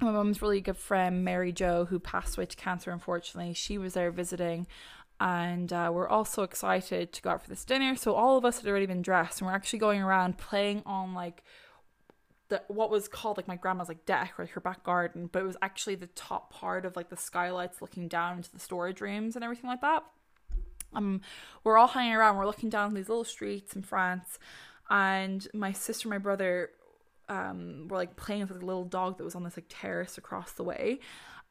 [0.00, 3.54] My mom's really good friend mary jo who passed away to cancer unfortunately.
[3.54, 4.66] She was there visiting.
[5.20, 7.94] And uh, we're also excited to go out for this dinner.
[7.96, 11.14] So all of us had already been dressed and we're actually going around playing on
[11.14, 11.44] like
[12.54, 15.40] the what was called like my grandma's like deck or like her back garden, but
[15.40, 19.00] it was actually the top part of like the skylights looking down into the storage
[19.00, 20.04] rooms and everything like that.
[20.94, 21.20] Um,
[21.64, 22.36] we're all hanging around.
[22.36, 24.38] We're looking down these little streets in France,
[24.88, 26.70] and my sister, and my brother,
[27.28, 30.52] um, were like playing with a little dog that was on this like terrace across
[30.52, 31.00] the way.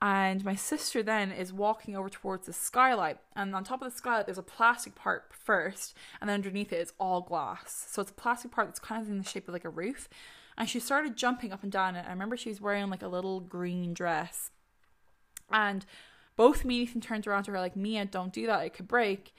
[0.02, 3.98] And my sister then is walking over towards the skylight, and on top of the
[3.98, 7.88] skylight, there's a plastic part first, and then underneath it is all glass.
[7.90, 10.08] So it's a plastic part that's kind of in the shape of like a roof
[10.58, 12.06] and she started jumping up and down it.
[12.08, 14.52] I remember she was wearing like a little green dress.
[15.52, 15.86] And
[16.36, 18.88] both me and Ethan turned around to her like, Mia, don't do that, it could
[18.88, 19.34] break.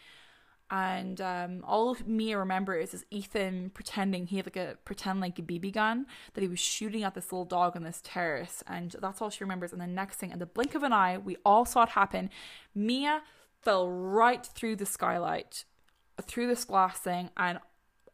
[0.70, 5.42] And um, all Mia remembers is Ethan pretending he had like a pretend like a
[5.42, 9.20] BB gun that he was shooting at this little dog on this terrace, and that's
[9.20, 9.72] all she remembers.
[9.72, 12.30] And the next thing, in the blink of an eye, we all saw it happen.
[12.74, 13.22] Mia
[13.62, 15.64] fell right through the skylight,
[16.22, 17.58] through this glass thing, and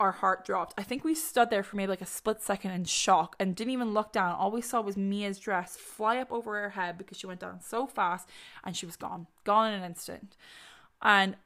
[0.00, 0.74] our heart dropped.
[0.78, 3.74] I think we stood there for maybe like a split second in shock and didn't
[3.74, 4.34] even look down.
[4.34, 7.60] All we saw was Mia's dress fly up over her head because she went down
[7.60, 8.28] so fast
[8.64, 10.36] and she was gone, gone in an instant.
[11.02, 11.36] And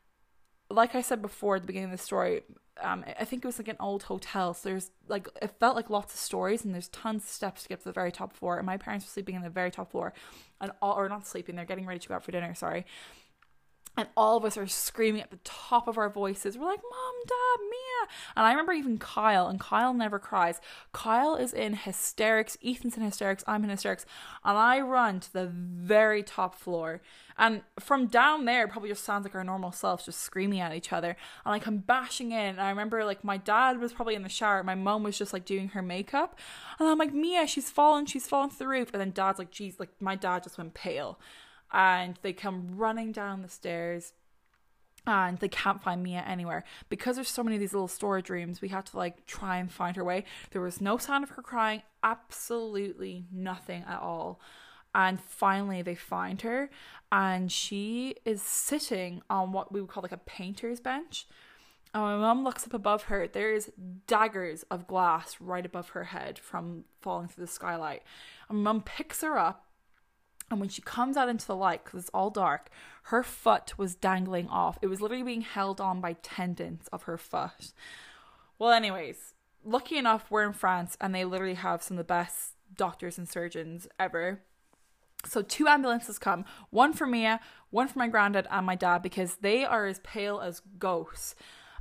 [0.71, 2.43] like I said before at the beginning of the story,
[2.81, 4.55] um, I think it was like an old hotel.
[4.55, 7.69] So there's like it felt like lots of stories, and there's tons of steps to
[7.69, 8.57] get to the very top floor.
[8.57, 10.13] And my parents were sleeping in the very top floor,
[10.61, 12.55] and all or not sleeping, they're getting ready to go out for dinner.
[12.55, 12.85] Sorry,
[13.97, 16.59] and all of us are screaming at the top of our voices.
[16.59, 18.09] We're like, Mom, Dad, Mia.
[18.37, 20.61] And I remember even Kyle, and Kyle never cries.
[20.93, 22.59] Kyle is in hysterics.
[22.65, 23.45] Ethan's in hysterics.
[23.47, 24.05] I'm in hysterics.
[24.45, 27.03] And I run to the very top floor.
[27.39, 30.93] And from down there, probably just sounds like our normal selves just screaming at each
[30.93, 31.17] other.
[31.45, 32.39] And I come bashing in.
[32.39, 34.63] And I remember, like, my dad was probably in the shower.
[34.65, 36.39] My mom was just, like, doing her makeup.
[36.81, 38.07] And I'm like, Mia, she's fallen.
[38.07, 38.91] She's fallen to the roof.
[38.93, 41.19] And then dad's like, geez, like, my dad just went pale
[41.75, 44.13] and they come running down the stairs
[45.07, 48.63] and they can't find Mia anywhere because there's so many of these little storage rooms.
[48.63, 50.25] We had to like try and find her way.
[50.53, 54.41] There was no sound of her crying, absolutely nothing at all.
[54.95, 56.71] And finally, they find her,
[57.11, 61.27] and she is sitting on what we would call like a painter's bench.
[61.93, 63.27] And my mum looks up above her.
[63.27, 63.73] There is
[64.07, 68.05] daggers of glass right above her head from falling through the skylight.
[68.49, 69.64] And my mum picks her up
[70.51, 72.69] and when she comes out into the light, because it's all dark,
[73.05, 74.79] her foot was dangling off.
[74.83, 77.73] It was literally being held on by tendons of her foot.
[78.59, 79.35] Well, anyways,
[79.65, 83.29] lucky enough, we're in France and they literally have some of the best doctors and
[83.29, 84.43] surgeons ever.
[85.27, 87.41] So, two ambulances come one for Mia,
[87.71, 91.35] one for my granddad and my dad because they are as pale as ghosts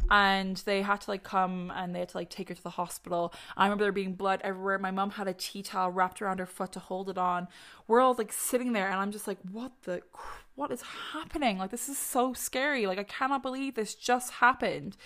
[0.10, 2.72] and they had to like come and they had to like take her to the
[2.72, 3.34] hospital.
[3.56, 4.78] I remember there being blood everywhere.
[4.78, 7.48] My mom had a tea towel wrapped around her foot to hold it on.
[7.88, 10.02] We're all like sitting there, and I'm just like, what the,
[10.56, 10.82] what is
[11.14, 11.58] happening?
[11.58, 12.86] Like this is so scary.
[12.86, 14.98] Like I cannot believe this just happened.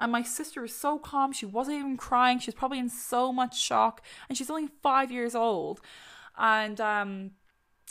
[0.00, 1.32] And my sister was so calm.
[1.32, 2.40] She wasn't even crying.
[2.40, 5.80] She was probably in so much shock, and she's only five years old.
[6.36, 7.30] And um,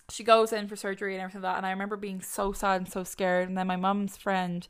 [0.09, 1.57] she goes in for surgery and everything like that.
[1.57, 3.47] And I remember being so sad and so scared.
[3.47, 4.67] And then my mum's friend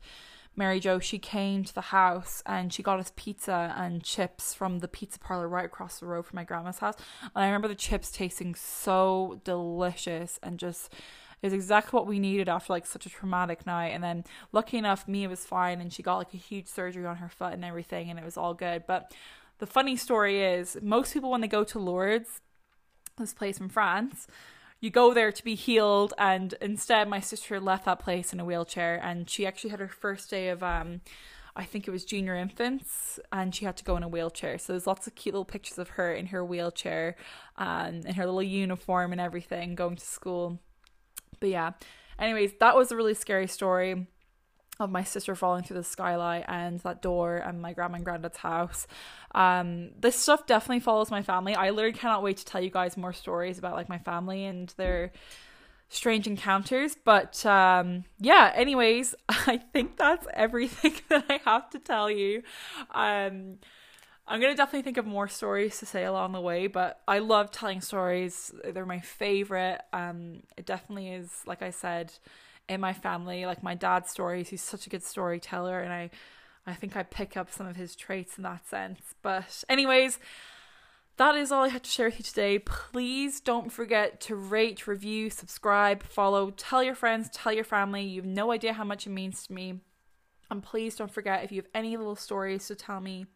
[0.56, 4.78] Mary Jo, she came to the house and she got us pizza and chips from
[4.78, 6.94] the pizza parlor right across the road from my grandma's house.
[7.22, 10.92] And I remember the chips tasting so delicious and just
[11.42, 13.88] is exactly what we needed after like such a traumatic night.
[13.88, 17.16] And then lucky enough, Mia was fine and she got like a huge surgery on
[17.16, 18.84] her foot and everything and it was all good.
[18.86, 19.12] But
[19.58, 22.40] the funny story is most people when they go to Lourdes,
[23.18, 24.26] this place in France,
[24.84, 28.44] you go there to be healed and instead my sister left that place in a
[28.44, 31.00] wheelchair and she actually had her first day of um
[31.56, 34.58] I think it was junior infants, and she had to go in a wheelchair.
[34.58, 37.14] So there's lots of cute little pictures of her in her wheelchair,
[37.56, 40.58] and um, in her little uniform and everything, going to school.
[41.38, 41.72] But yeah,
[42.18, 44.08] anyways, that was a really scary story
[44.80, 48.38] of my sister falling through the skylight and that door and my grandma and granddad's
[48.38, 48.86] house.
[49.34, 51.54] Um, this stuff definitely follows my family.
[51.54, 54.72] I literally cannot wait to tell you guys more stories about like my family and
[54.76, 55.12] their
[55.88, 56.96] strange encounters.
[57.04, 62.42] But um, yeah, anyways, I think that's everything that I have to tell you.
[62.92, 63.58] Um,
[64.26, 67.50] I'm gonna definitely think of more stories to say along the way, but I love
[67.50, 68.52] telling stories.
[68.64, 69.82] They're my favorite.
[69.92, 72.10] Um, it definitely is, like I said,
[72.68, 73.46] in my family.
[73.46, 76.10] Like my dad's stories, he's such a good storyteller, and I,
[76.66, 79.00] I think I pick up some of his traits in that sense.
[79.22, 80.18] But anyways,
[81.16, 82.58] that is all I had to share with you today.
[82.58, 88.02] Please don't forget to rate, review, subscribe, follow, tell your friends, tell your family.
[88.02, 89.80] You have no idea how much it means to me.
[90.50, 93.26] And please don't forget if you have any little stories to tell me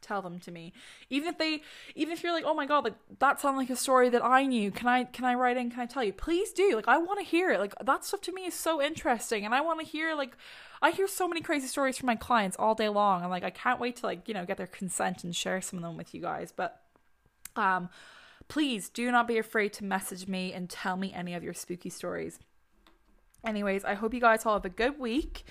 [0.00, 0.72] tell them to me.
[1.08, 1.62] Even if they
[1.94, 4.44] even if you're like oh my god like that sounds like a story that i
[4.44, 4.70] knew.
[4.70, 5.70] Can i can i write in?
[5.70, 6.12] Can i tell you?
[6.12, 6.74] Please do.
[6.74, 7.60] Like i want to hear it.
[7.60, 9.44] Like that stuff to me is so interesting.
[9.44, 10.36] And i want to hear like
[10.82, 13.22] i hear so many crazy stories from my clients all day long.
[13.22, 15.78] And like i can't wait to like you know get their consent and share some
[15.78, 16.52] of them with you guys.
[16.54, 16.80] But
[17.56, 17.88] um
[18.48, 21.90] please do not be afraid to message me and tell me any of your spooky
[21.90, 22.38] stories.
[23.44, 25.44] Anyways i hope you guys all have a good week.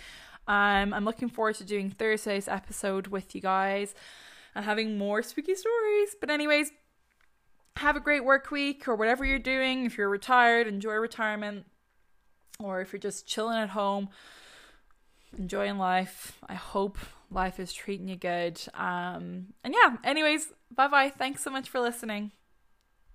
[0.49, 3.93] Um, I'm looking forward to doing Thursday's episode with you guys
[4.55, 6.15] and having more spooky stories.
[6.19, 6.71] But, anyways,
[7.77, 9.85] have a great work week or whatever you're doing.
[9.85, 11.65] If you're retired, enjoy retirement.
[12.59, 14.09] Or if you're just chilling at home,
[15.37, 16.37] enjoying life.
[16.47, 16.97] I hope
[17.31, 18.61] life is treating you good.
[18.73, 21.09] Um, and yeah, anyways, bye bye.
[21.09, 22.31] Thanks so much for listening.